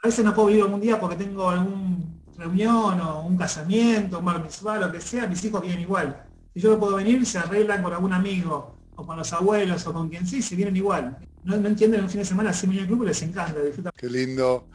A 0.04 0.08
veces 0.08 0.22
no 0.22 0.34
puedo 0.34 0.48
vivir 0.48 0.64
algún 0.64 0.82
día 0.82 1.00
porque 1.00 1.16
tengo 1.16 1.48
alguna 1.48 1.96
reunión 2.36 3.00
o 3.00 3.22
un 3.22 3.38
casamiento, 3.38 4.18
un 4.18 4.24
bar 4.26 4.42
mitzvah, 4.42 4.76
lo 4.76 4.92
que 4.92 5.00
sea, 5.00 5.26
mis 5.26 5.42
hijos 5.42 5.62
vienen 5.62 5.80
igual. 5.80 6.26
Si 6.52 6.60
yo 6.60 6.72
no 6.72 6.78
puedo 6.78 6.96
venir, 6.96 7.24
se 7.24 7.38
arreglan 7.38 7.82
con 7.82 7.90
algún 7.90 8.12
amigo, 8.12 8.76
o 8.96 9.06
con 9.06 9.16
los 9.16 9.32
abuelos, 9.32 9.86
o 9.86 9.94
con 9.94 10.10
quien 10.10 10.26
sí, 10.26 10.42
se 10.42 10.56
vienen 10.56 10.76
igual. 10.76 11.16
No, 11.44 11.54
entienden 11.54 12.02
un 12.02 12.10
fin 12.10 12.18
de 12.20 12.26
semana 12.26 12.52
si 12.52 12.66
vienen 12.66 12.82
al 12.82 12.88
club 12.88 13.06
les 13.06 13.22
encanta, 13.22 13.58
Qué 13.96 14.10
lindo. 14.10 14.68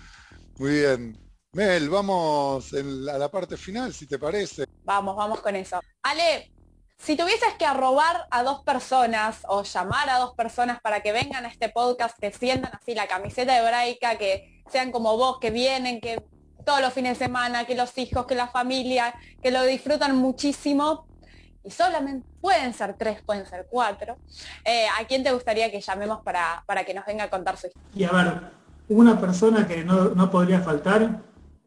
Muy 0.58 0.72
bien. 0.72 1.16
Mel, 1.54 1.90
vamos 1.90 2.74
a 2.74 2.82
la 2.82 3.30
parte 3.30 3.56
final, 3.56 3.94
si 3.94 4.08
te 4.08 4.18
parece. 4.18 4.66
Vamos, 4.84 5.16
vamos 5.16 5.42
con 5.42 5.56
eso. 5.56 5.80
Ale, 6.02 6.52
si 7.00 7.16
tuvieses 7.16 7.54
que 7.58 7.66
arrobar 7.66 8.28
a 8.30 8.44
dos 8.44 8.62
personas 8.64 9.40
o 9.48 9.64
llamar 9.64 10.10
a 10.10 10.20
dos 10.20 10.36
personas 10.36 10.82
para 10.82 11.02
que 11.02 11.14
vengan 11.14 11.46
a 11.46 11.48
este 11.48 11.70
podcast, 11.70 12.20
que 12.20 12.32
sientan 12.32 12.72
así 12.74 12.94
la 12.94 13.08
camiseta 13.08 13.58
hebraica, 13.58 14.18
que 14.18 14.62
sean 14.70 14.92
como 14.92 15.16
vos, 15.18 15.40
que 15.40 15.50
vienen, 15.50 16.02
que 16.02 16.22
todos 16.66 16.82
los 16.82 16.94
fines 16.94 17.18
de 17.18 17.26
semana, 17.26 17.66
que 17.66 17.74
los 17.76 17.98
hijos, 17.98 18.26
que 18.26 18.36
la 18.36 18.48
familia, 18.48 19.16
que 19.42 19.50
lo 19.50 19.64
disfrutan 19.64 20.18
muchísimo. 20.18 21.08
Y 21.64 21.72
solamente 21.72 22.28
pueden 22.42 22.74
ser 22.74 22.96
tres, 22.98 23.22
pueden 23.22 23.46
ser 23.46 23.68
cuatro. 23.70 24.18
Eh, 24.66 24.86
¿A 25.00 25.06
quién 25.08 25.24
te 25.24 25.32
gustaría 25.32 25.72
que 25.72 25.80
llamemos 25.80 26.20
para, 26.22 26.64
para, 26.68 26.84
que 26.84 26.94
nos 26.94 27.06
venga 27.06 27.24
a 27.24 27.30
contar 27.30 27.58
su 27.58 27.68
historia? 27.68 27.90
Y 27.96 28.04
a 28.04 28.12
ver, 28.12 28.42
una 28.90 29.20
persona 29.20 29.66
que 29.66 29.86
no, 29.86 30.30
podría 30.30 30.60
faltar, 30.60 31.22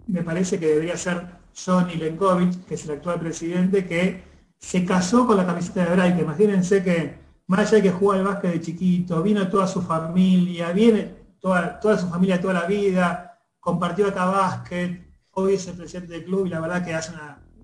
me 0.07 0.23
parece 0.23 0.61
que 0.61 0.67
debería 0.67 0.97
ser 0.97 1.27
Johnny 1.55 1.95
Lenkovic, 1.95 2.67
que 2.67 2.75
es 2.75 2.85
el 2.85 2.93
actual 2.93 3.19
presidente, 3.19 3.87
que 3.87 4.32
se 4.63 4.85
casó 4.87 5.27
con 5.27 5.37
la 5.37 5.45
camiseta 5.45 5.85
de 5.85 5.95
Braille. 5.95 6.23
Imagínense 6.23 6.83
que 6.83 7.21
de 7.47 7.83
que 7.83 7.91
juega 7.91 8.21
el 8.21 8.27
básquet 8.27 8.53
de 8.53 8.61
chiquito, 8.61 9.23
vino 9.23 9.47
toda 9.49 9.67
su 9.67 9.83
familia, 9.83 10.73
viene, 10.73 11.15
toda, 11.39 11.79
su 11.99 12.09
familia 12.09 12.41
toda 12.41 12.55
la 12.55 12.67
vida, 12.67 13.39
compartió 13.61 14.07
acá 14.07 14.25
básquet, 14.25 15.05
hoy 15.33 15.55
es 15.55 15.67
el 15.69 15.75
presidente 15.75 16.15
del 16.15 16.25
club 16.25 16.47
y 16.47 16.49
la 16.49 16.61
verdad 16.61 16.83
que 16.83 16.95
hace 16.95 17.13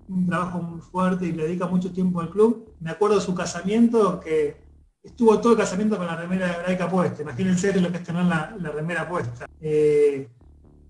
un 0.07 0.27
trabajo 0.27 0.61
muy 0.61 0.81
fuerte 0.81 1.25
y 1.25 1.31
le 1.31 1.43
dedica 1.43 1.65
mucho 1.65 1.91
tiempo 1.91 2.21
al 2.21 2.29
club. 2.29 2.71
Me 2.79 2.91
acuerdo 2.91 3.15
de 3.15 3.21
su 3.21 3.33
casamiento 3.33 4.19
que 4.19 4.57
estuvo 5.01 5.39
todo 5.39 5.53
el 5.53 5.59
casamiento 5.59 5.97
con 5.97 6.05
la 6.05 6.15
remera 6.15 6.47
de 6.47 6.53
hebraica 6.53 6.87
puesta. 6.87 7.23
Imagínense 7.23 7.79
lo 7.79 7.89
que 7.89 7.97
es 7.97 8.03
tener 8.03 8.25
la, 8.25 8.55
remera 8.71 9.09
puesta. 9.09 9.47
Eh, 9.59 10.29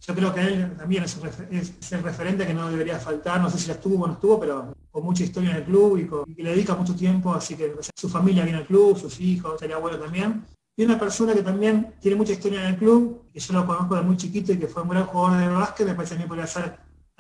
yo 0.02 0.16
creo 0.16 0.34
que 0.34 0.42
él 0.42 0.76
también 0.78 1.04
es, 1.04 1.18
el 1.92 2.04
referente 2.04 2.48
que 2.48 2.54
no 2.54 2.70
debería 2.70 3.00
faltar, 3.00 3.42
no 3.42 3.50
sé 3.50 3.60
si 3.60 3.68
la 3.68 3.74
estuvo 3.74 4.04
o 4.04 4.08
no 4.08 4.14
estuvo, 4.14 4.40
pero 4.40 4.74
con 4.92 5.04
mucha 5.04 5.24
historia 5.24 5.52
en 5.52 5.58
el 5.58 5.64
club 5.64 6.26
y, 6.36 6.42
le 6.42 6.52
dedica 6.52 6.76
mucho 6.76 6.96
tiempo, 6.96 7.34
así 7.34 7.56
que 7.56 7.74
su 7.96 8.10
familia 8.10 8.44
viene 8.44 8.60
al 8.60 8.66
club, 8.66 8.98
sus 8.98 9.20
hijos, 9.20 9.60
sería 9.60 9.78
bueno 9.78 9.98
también. 9.98 10.46
Y 10.78 10.86
una 10.86 10.98
persona 10.98 11.34
que 11.34 11.44
también 11.44 11.94
tiene 12.00 12.16
mucha 12.16 12.32
historia 12.32 12.62
en 12.62 12.74
el 12.74 12.78
club, 12.78 13.24
que 13.34 13.40
yo 13.40 13.54
lo 13.54 13.68
conozco 13.68 13.96
de 13.96 14.02
muy 14.02 14.16
chiquito 14.16 14.54
y 14.54 14.58
que 14.58 14.68
fue 14.68 14.84
un 14.84 14.90
gran 14.90 15.06
jugador 15.06 15.38
de 15.38 15.48
básquet, 15.48 15.88
me 15.88 15.94
parece 15.94 16.16
que 16.16 16.24
podría 16.24 16.48
ser 16.48 16.78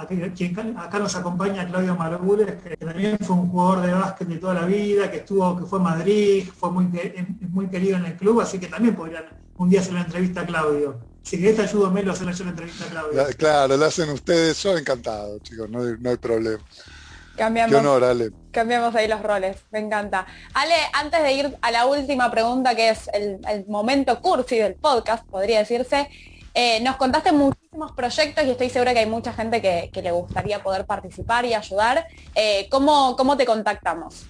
quien 0.08 0.78
acá 0.78 0.98
nos 0.98 1.14
acompaña 1.16 1.68
Claudio 1.68 1.96
Margules, 1.96 2.54
que 2.64 2.78
también 2.78 3.18
fue 3.20 3.36
un 3.36 3.50
jugador 3.50 3.86
de 3.86 3.94
básquet 3.94 4.28
de 4.30 4.38
toda 4.38 4.54
la 4.54 4.66
vida, 4.66 5.12
que 5.12 5.18
estuvo, 5.18 5.58
que 5.58 5.66
fue 5.66 5.80
en 5.80 5.84
Madrid, 5.84 6.44
fue 6.58 6.72
muy, 6.72 6.90
muy 7.50 7.68
querido 7.68 7.98
en 7.98 8.06
el 8.06 8.16
club, 8.16 8.40
así 8.40 8.60
que 8.60 8.68
también 8.68 8.96
podrían 8.96 9.26
un 9.58 9.70
día 9.70 9.82
hacer 9.82 9.94
la 9.94 10.02
entrevista 10.02 10.42
a 10.42 10.46
Claudio. 10.46 11.09
Si 11.24 11.38
querés 11.38 11.58
te 11.58 11.62
ayudo 11.64 11.92
Melo 11.92 12.12
a 12.12 12.14
hacer 12.14 12.26
la 12.26 12.50
entrevista 12.50 12.86
a 12.86 12.88
Claudio. 12.88 13.26
claro, 13.38 13.78
lo 13.78 13.86
hacen 13.86 14.10
ustedes, 14.10 14.62
yo 14.64 14.78
encantado, 14.78 15.40
chicos, 15.40 15.70
no 15.70 16.10
hay, 16.10 16.18
problema. 16.18 16.64
Cambiamos, 17.36 17.72
Qué 17.72 17.78
honor, 17.78 18.04
Ale. 18.04 18.32
Cambiamos 18.52 18.96
ahí 18.96 19.08
los 19.08 19.22
roles, 19.22 19.58
me 19.72 19.80
encanta. 19.80 20.26
Ale, 20.54 20.76
antes 20.94 21.22
de 21.22 21.32
ir 21.34 21.58
a 21.62 21.72
la 21.72 21.86
última 21.86 22.30
pregunta, 22.32 22.76
que 22.76 22.90
es 22.90 23.10
el, 23.14 23.40
el 23.48 23.66
momento 23.68 24.22
cursi 24.22 24.58
del 24.58 24.76
podcast, 24.76 25.26
podría 25.26 25.60
decirse, 25.60 26.10
eh, 26.54 26.82
nos 26.82 26.98
contaste 26.98 27.32
muchísimos 27.32 27.92
proyectos 27.94 28.44
y 28.46 28.50
estoy 28.50 28.70
segura 28.70 28.94
que 28.94 29.00
hay 29.00 29.06
mucha 29.06 29.34
gente 29.34 29.62
que, 29.62 30.02
le 30.02 30.12
gustaría 30.12 30.62
poder 30.64 30.86
participar 30.86 31.46
y 31.46 31.54
ayudar. 31.54 32.08
Eh, 32.36 32.68
¿cómo, 32.70 33.16
te 33.38 33.46
contactamos? 33.46 34.26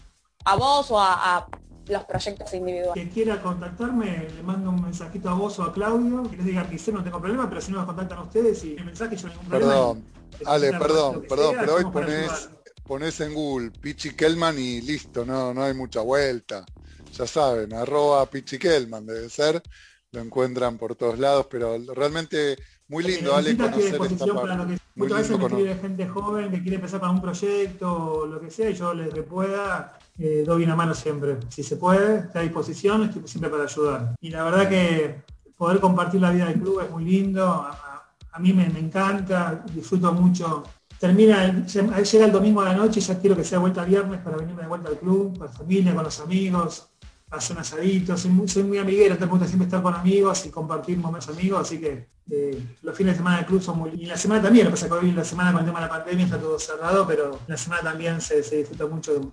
¿A 0.46 0.56
vos 0.56 0.92
o 0.92 1.00
a, 1.00 1.48
los 1.90 2.04
proyectos 2.06 2.54
individuales? 2.54 2.94
Quien 2.94 3.10
quiera 3.10 3.42
contactarme, 3.42 4.28
le 4.36 4.44
mando 4.44 4.70
un 4.70 4.82
mensajito 4.82 5.30
a 5.30 5.34
vos 5.34 5.60
o 5.60 5.64
a 5.64 5.74
Claudio, 5.74 6.30
que 6.30 6.38
les 6.38 6.46
diga 6.46 6.70
que 6.70 6.78
sé, 6.78 6.92
no 6.92 7.04
tengo 7.04 7.20
problema, 7.20 7.50
pero 7.50 7.62
si 7.62 7.72
no 7.72 7.80
me 7.82 7.86
contactan 7.86 8.20
a 8.20 8.24
ustedes 8.24 8.64
y 8.64 8.76
el 8.76 8.86
mensaje 8.86 9.16
yo 9.16 9.28
ningún 9.28 9.46
problema. 9.46 9.74
Perdón, 9.74 10.06
Ale, 10.46 10.72
perdón, 10.72 11.26
perdón, 11.28 11.56
pero 11.60 11.76
hoy 11.76 11.86
pones, 11.86 12.50
pones 12.86 13.20
en 13.20 13.34
Google 13.34 13.72
Pichi 13.72 14.12
Kelman 14.12 14.58
y 14.58 14.82
listo, 14.82 15.26
no, 15.26 15.54
no 15.54 15.64
hay 15.64 15.74
mucha 15.74 16.02
vuelta. 16.02 16.66
Ya 17.14 17.26
saben, 17.26 17.74
arroba 17.74 18.26
Pichi 18.30 18.60
Kelman 18.60 19.06
debe 19.06 19.30
ser 19.30 19.62
lo 20.12 20.22
encuentran 20.22 20.78
por 20.78 20.96
todos 20.96 21.20
lados, 21.20 21.48
pero 21.50 21.78
realmente 21.94 22.58
muy 22.88 23.04
lindo, 23.04 23.36
Ale, 23.36 23.56
conocer 23.56 24.02
esta 24.02 24.26
parte. 24.34 24.78
muchas 24.96 25.18
veces 25.20 25.38
me 25.38 25.46
escribe 25.46 25.76
gente 25.76 26.08
joven 26.08 26.52
que 26.52 26.62
quiere 26.62 26.76
empezar 26.76 27.00
con 27.00 27.12
un 27.12 27.22
proyecto 27.22 28.14
o 28.14 28.26
lo 28.26 28.40
que 28.42 28.50
sea, 28.50 28.70
y 28.70 28.74
yo 28.74 28.94
les 28.94 29.14
que 29.14 29.22
pueda, 29.22 30.00
eh, 30.18 30.44
doy 30.46 30.64
una 30.64 30.76
mano 30.76 30.96
siempre. 30.96 31.38
Si 31.50 31.62
se 31.62 31.76
puede, 31.76 32.22
está 32.22 32.40
a 32.40 32.44
disposición, 32.44 33.04
estoy 33.04 33.28
siempre 33.28 33.52
para 33.52 33.64
ayudar. 33.64 34.16
Y 34.20 34.32
la 34.32 34.44
verdad 34.44 34.68
que 34.68 35.22
poder 35.56 35.80
compartir 35.80 36.22
la 36.22 36.32
vida 36.32 36.46
del 36.46 36.60
club 36.60 36.82
es 36.82 36.90
muy 36.90 37.06
lindo, 37.06 37.46
a, 37.46 38.40
mí 38.40 38.54
me, 38.54 38.66
encanta, 38.66 39.64
disfruto 39.74 40.14
mucho 40.14 40.64
termina, 40.98 41.66
llega 41.66 42.26
el 42.26 42.32
domingo 42.32 42.62
a 42.62 42.66
la 42.66 42.74
noche 42.74 43.00
y 43.00 43.04
ya 43.04 43.20
quiero 43.20 43.36
que 43.36 43.44
sea 43.44 43.60
vuelta 43.60 43.86
viernes 43.86 44.20
para 44.22 44.38
venirme 44.38 44.64
de 44.64 44.68
vuelta 44.68 44.90
al 44.90 44.98
club, 44.98 45.38
para 45.38 45.52
la 45.52 45.58
familia, 45.58 45.96
con 45.96 46.04
los 46.04 46.20
amigos, 46.20 46.90
hacer 47.32 47.56
un 47.56 47.62
asadito, 47.62 48.18
soy 48.18 48.32
muy, 48.32 48.48
soy 48.48 48.64
muy 48.64 48.78
amiguero, 48.78 49.18
te 49.18 49.26
gusta 49.26 49.46
siempre 49.46 49.66
estar 49.66 49.82
con 49.82 49.94
amigos 49.94 50.46
y 50.46 50.50
compartir 50.50 50.98
momentos 50.98 51.30
amigos, 51.30 51.62
así 51.62 51.80
que 51.80 52.08
eh, 52.32 52.62
los 52.82 52.96
fines 52.96 53.14
de 53.14 53.18
semana 53.18 53.38
del 53.38 53.46
club 53.46 53.62
son 53.62 53.80
muy... 53.80 53.92
Y 53.92 54.06
la 54.06 54.18
semana 54.18 54.42
también, 54.42 54.66
lo 54.66 54.72
que 54.72 54.76
pasa 54.76 54.88
que 54.88 55.06
hoy 55.06 55.12
la 55.12 55.26
semana 55.26 55.52
con 55.52 55.62
el 55.62 55.66
tema 55.66 55.80
de 55.80 55.86
la 55.86 55.92
pandemia 55.92 56.26
está 56.26 56.40
todo 56.40 56.60
cerrado, 56.60 57.06
pero 57.08 57.40
la 57.48 57.58
semana 57.58 57.84
también 57.84 58.22
se, 58.22 58.42
disfruta 58.42 58.86
mucho 58.88 59.14
de 59.14 59.28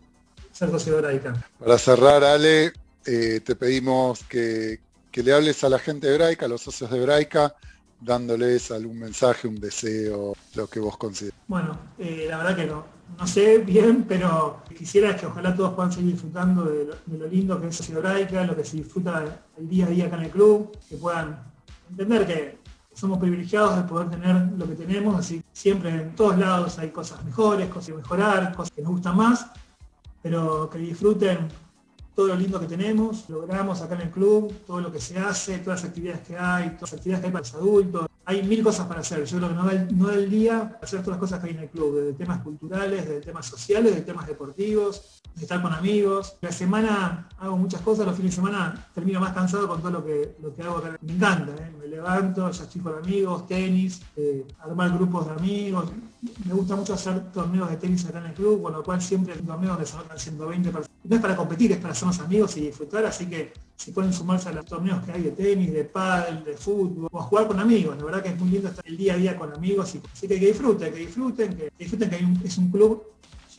ser 0.53 0.71
socio 0.71 0.99
hebraica. 0.99 1.35
Para 1.59 1.79
cerrar, 1.79 2.25
Ale, 2.25 2.73
eh, 3.05 3.41
te 3.45 3.57
pedimos 3.57 4.25
que, 4.25 4.81
que, 5.11 5.23
le 5.23 5.33
hables 5.33 5.63
a 5.65 5.69
la 5.69 5.79
gente 5.79 6.07
de 6.07 6.15
hebraica, 6.15 6.47
a 6.47 6.49
los 6.49 6.63
socios 6.63 6.91
de 6.91 6.99
hebraica, 6.99 7.55
dándoles 8.01 8.71
algún 8.71 8.99
mensaje, 8.99 9.49
un 9.49 9.61
deseo, 9.61 10.35
lo 10.55 10.67
que 10.67 10.81
vos 10.81 10.97
consideres. 10.97 11.39
Bueno, 11.49 11.79
eh, 11.99 12.27
la 12.29 12.39
verdad 12.39 12.57
que 12.57 12.67
no, 12.67 12.85
no 13.19 13.27
sé 13.27 13.59
bien, 13.59 14.05
pero 14.09 14.63
quisiera 14.77 15.17
que 15.17 15.27
ojalá 15.27 15.55
todos 15.55 15.75
puedan 15.75 15.93
seguir 15.93 16.13
disfrutando 16.13 16.65
de 16.65 17.19
lo, 17.19 17.27
lindo 17.29 17.61
que 17.61 17.69
es 17.69 17.77
Sociedad 17.77 18.05
Hebraica, 18.05 18.45
lo 18.45 18.57
que 18.57 18.65
se 18.65 18.79
disfruta 18.79 19.43
el 19.57 19.69
día 19.69 19.87
a 19.87 19.91
día 19.91 20.07
acá 20.07 20.17
en 20.17 20.25
el 20.25 20.31
club, 20.31 20.77
que 20.89 20.97
puedan 20.97 21.43
entender 21.91 22.27
que 22.27 22.59
somos 22.93 23.19
privilegiados 23.19 23.77
de 23.77 23.83
poder 23.83 24.11
tener 24.11 24.53
lo 24.57 24.67
que 24.67 24.75
tenemos, 24.75 25.19
así 25.19 25.43
siempre 25.53 25.91
en 25.91 26.15
todos 26.15 26.39
lados 26.39 26.79
hay 26.79 26.91
cosas 26.91 27.23
mejores, 27.25 27.69
cosas 27.69 27.89
que 27.89 27.95
mejorar, 27.95 28.55
cosas 28.55 28.73
que 28.73 28.83
nos 28.83 28.93
gustan 28.93 29.17
más, 29.17 29.47
pero 30.23 30.69
que 30.71 30.79
disfruten 30.79 31.49
todo 32.17 32.29
lo 32.29 32.35
lindo 32.37 32.59
que 32.59 32.67
tenemos, 32.67 33.29
logramos 33.29 33.83
acá 33.83 33.95
en 33.95 34.01
el 34.01 34.11
club, 34.11 34.51
todo 34.67 34.81
lo 34.81 34.91
que 34.91 34.99
se 34.99 35.19
hace, 35.19 35.59
todas 35.59 35.83
las 35.83 35.91
actividades 35.91 36.27
que 36.27 36.37
hay, 36.37 36.71
todas 36.71 36.93
las 36.93 36.93
actividades 36.95 37.21
que 37.21 37.27
hay 37.27 37.33
para 37.33 37.45
los 37.45 37.55
adultos. 37.55 38.07
Hay 38.25 38.43
mil 38.43 38.65
cosas 38.65 38.87
para 38.87 39.01
hacer. 39.01 39.23
Yo 39.25 39.37
creo 39.37 39.51
que 39.51 39.55
no 39.55 39.65
da 39.67 39.73
el, 39.73 39.99
no 39.99 40.11
el 40.11 40.31
día 40.31 40.79
hacer 40.83 41.01
todas 41.01 41.19
las 41.19 41.19
cosas 41.19 41.41
que 41.41 41.49
hay 41.49 41.55
en 41.55 41.61
el 41.61 41.69
club, 41.69 41.95
desde 41.95 42.15
temas 42.15 42.41
culturales, 42.41 43.07
desde 43.07 43.21
temas 43.21 43.47
sociales, 43.47 43.95
de 43.95 44.01
temas 44.01 44.27
deportivos, 44.27 45.21
de 45.35 45.43
estar 45.43 45.61
con 45.61 45.75
amigos. 45.75 46.37
La 46.41 46.51
semana 46.51 47.29
hago 47.39 47.59
muchas 47.59 47.83
cosas, 47.83 48.07
los 48.07 48.17
fines 48.17 48.33
de 48.33 48.37
semana 48.37 48.89
termino 48.95 49.21
más 49.21 49.35
cansado 49.35 49.69
con 49.69 49.81
todo 49.81 49.91
lo 49.91 50.05
que, 50.05 50.37
lo 50.43 50.55
que 50.55 50.63
hago 50.63 50.79
acá. 50.79 50.97
Me 51.03 51.13
encanta, 51.13 51.53
¿eh? 51.53 51.71
Levanto, 51.97 52.51
ya 52.51 52.65
estoy 52.65 52.81
con 52.81 52.95
amigos, 52.95 53.47
tenis, 53.47 54.03
eh, 54.17 54.47
armar 54.61 54.93
grupos 54.93 55.27
de 55.27 55.33
amigos. 55.33 55.91
Me 56.45 56.55
gusta 56.55 56.77
mucho 56.77 56.95
hacer 56.95 57.33
torneos 57.33 57.71
de 57.71 57.77
tenis 57.77 58.05
acá 58.07 58.19
en 58.19 58.27
el 58.27 58.35
club, 58.35 58.63
con 58.63 58.73
lo 58.73 58.83
cual 58.83 59.01
siempre 59.01 59.35
hay 59.35 59.41
torneos 59.41 59.73
donde 59.73 59.87
se 59.87 59.97
anotan 59.97 60.19
120 60.19 60.71
personas. 60.71 60.97
No 61.05 61.17
es 61.17 61.23
para 61.23 61.37
competir, 61.37 61.73
es 61.73 61.79
para 61.79 61.93
hacernos 61.93 62.19
amigos 62.21 62.57
y 62.57 62.61
disfrutar, 62.63 63.05
así 63.07 63.27
que 63.27 63.53
si 63.77 63.93
pueden 63.93 64.13
sumarse 64.13 64.49
a 64.49 64.53
los 64.53 64.65
torneos 64.65 65.05
que 65.05 65.13
hay 65.13 65.23
de 65.23 65.31
tenis, 65.33 65.73
de 65.73 65.85
pádel, 65.85 66.45
de 66.45 66.57
fútbol, 66.57 67.09
o 67.13 67.21
a 67.21 67.23
jugar 67.23 67.47
con 67.47 67.61
amigos. 67.61 67.97
La 67.97 68.05
verdad 68.05 68.23
que 68.23 68.31
es 68.31 68.39
muy 68.39 68.51
lindo 68.51 68.69
estar 68.69 68.85
el 68.87 68.97
día 68.97 69.15
a 69.15 69.17
día 69.17 69.39
con 69.39 69.53
amigos, 69.53 69.95
y, 69.95 70.03
así 70.13 70.27
que 70.27 70.41
que 70.41 70.47
disfruten, 70.47 70.93
que 70.93 71.01
disfruten, 71.01 71.57
que 71.57 71.73
disfruten 71.79 72.11
que 72.11 72.47
es 72.47 72.59
un 72.59 72.71
club. 72.71 73.05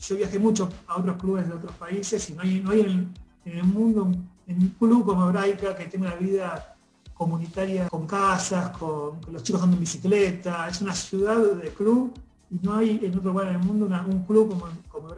Yo 0.02 0.15
viajé 0.15 0.39
mucho 0.39 0.69
a 0.88 0.97
otros 0.97 1.17
clubes 1.17 1.47
de 1.47 1.54
otros 1.54 1.73
países 1.73 2.30
y 2.30 2.34
no 2.34 2.41
hay, 2.41 2.82
en, 2.82 3.13
el, 3.45 3.63
mundo 3.63 4.12
en 4.45 4.62
un 4.62 4.69
club 4.80 5.06
como 5.06 5.28
Hebraica 5.28 5.76
que 5.76 5.86
tenga 5.86 6.08
una 6.08 6.15
vida 6.15 6.77
comunitaria 7.17 7.89
con 7.89 8.06
casas, 8.06 8.77
con, 8.77 9.19
los 9.32 9.43
chicos 9.43 9.62
andando 9.62 9.77
en 9.77 9.82
bicicleta. 9.82 10.67
Es 10.69 10.82
una 10.82 10.93
ciudad 10.93 11.38
de 11.38 11.69
club 11.69 12.13
y 12.49 12.60
no 12.62 12.75
hay 12.75 12.99
en 13.03 13.17
otro 13.17 13.32
lugar 13.32 13.47
en 13.47 13.56
el 13.56 13.63
mundo 13.63 13.88
un 14.08 14.23
club 14.23 14.49
como, 14.49 14.67
como 14.89 15.13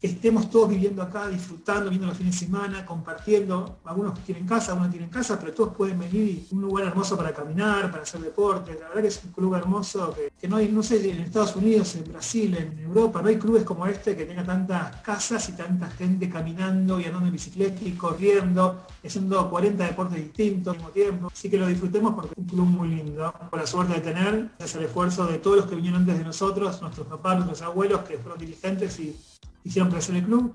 estemos 0.00 0.48
todos 0.48 0.70
viviendo 0.70 1.02
acá, 1.02 1.28
disfrutando, 1.28 1.90
viendo 1.90 2.06
los 2.06 2.16
fines 2.16 2.38
de 2.38 2.46
semana, 2.46 2.86
compartiendo. 2.86 3.78
Algunos 3.84 4.18
tienen 4.20 4.46
casa, 4.46 4.72
algunos 4.72 4.92
tienen 4.92 5.10
casa, 5.10 5.38
pero 5.38 5.52
todos 5.52 5.74
pueden 5.74 5.98
venir 5.98 6.46
un 6.52 6.60
lugar 6.60 6.86
hermoso 6.86 7.16
para 7.16 7.32
caminar, 7.32 7.90
para 7.90 8.04
hacer 8.04 8.20
deporte. 8.20 8.74
La 8.74 8.88
verdad 8.88 9.02
que 9.02 9.08
es 9.08 9.20
un 9.24 9.32
club 9.32 9.54
hermoso 9.54 10.14
que, 10.40 10.48
no 10.48 10.56
hay, 10.56 10.68
no 10.68 10.82
sé, 10.82 11.10
en 11.10 11.20
Estados 11.20 11.56
Unidos, 11.56 11.96
en 11.96 12.04
Brasil, 12.12 12.56
en 12.56 12.78
Europa, 12.78 13.20
no 13.22 13.28
hay 13.28 13.38
clubes 13.38 13.64
como 13.64 13.86
este 13.86 14.16
que 14.16 14.24
tenga 14.24 14.44
tantas 14.44 14.96
casas 15.02 15.48
y 15.48 15.52
tanta 15.52 15.88
gente 15.90 16.28
caminando 16.30 17.00
y 17.00 17.04
andando 17.04 17.26
en 17.26 17.32
bicicleta 17.32 17.84
y 17.84 17.92
corriendo, 17.92 18.82
haciendo 19.04 19.50
40 19.50 19.84
deportes 19.84 20.18
distintos 20.18 20.72
al 20.72 20.78
mismo 20.78 20.92
tiempo. 20.92 21.28
Así 21.32 21.50
que 21.50 21.58
lo 21.58 21.66
disfrutemos 21.66 22.14
porque 22.14 22.32
es 22.32 22.38
un 22.38 22.44
club 22.44 22.66
muy 22.66 22.88
lindo. 22.88 23.34
Con 23.50 23.58
la 23.58 23.66
suerte 23.66 23.94
de 23.94 24.00
tener, 24.00 24.50
es 24.58 24.74
el 24.76 24.84
esfuerzo 24.84 25.26
de 25.26 25.38
todos 25.38 25.56
los 25.56 25.66
que 25.66 25.74
vinieron 25.74 26.02
antes 26.02 26.18
de 26.18 26.24
nosotros, 26.24 26.80
nuestros 26.80 27.06
papás, 27.06 27.36
nuestros 27.36 27.62
abuelos, 27.62 28.00
que 28.02 28.16
fueron 28.18 28.38
dirigentes 28.38 29.00
y 29.00 29.16
hicieron 29.64 29.90
crecer 29.90 30.16
el 30.16 30.24
club 30.24 30.54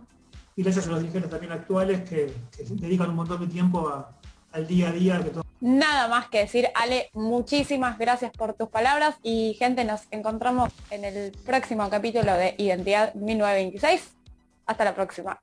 y 0.55 0.63
gracias 0.63 0.87
a 0.87 0.91
los 0.91 0.99
dirigentes 0.99 1.31
también 1.31 1.51
actuales 1.51 2.07
que, 2.07 2.33
dedican 2.69 3.09
un 3.09 3.15
montón 3.15 3.41
de 3.41 3.47
tiempo 3.47 4.05
al 4.51 4.67
día 4.67 4.89
a 4.89 4.91
día. 4.91 5.25
Nada 5.61 6.07
más 6.07 6.27
que 6.27 6.39
decir, 6.39 6.67
Ale, 6.75 7.09
muchísimas 7.13 7.97
gracias 7.97 8.31
por 8.31 8.53
tus 8.53 8.69
palabras 8.69 9.15
y 9.23 9.55
gente, 9.57 9.85
nos 9.85 10.01
encontramos 10.11 10.71
en 10.91 11.05
el 11.05 11.31
próximo 11.45 11.89
capítulo 11.89 12.33
de 12.33 12.55
Identidad 12.57 13.13
1926. 13.15 14.11
Hasta 14.65 14.85
la 14.85 14.95
próxima. 14.95 15.39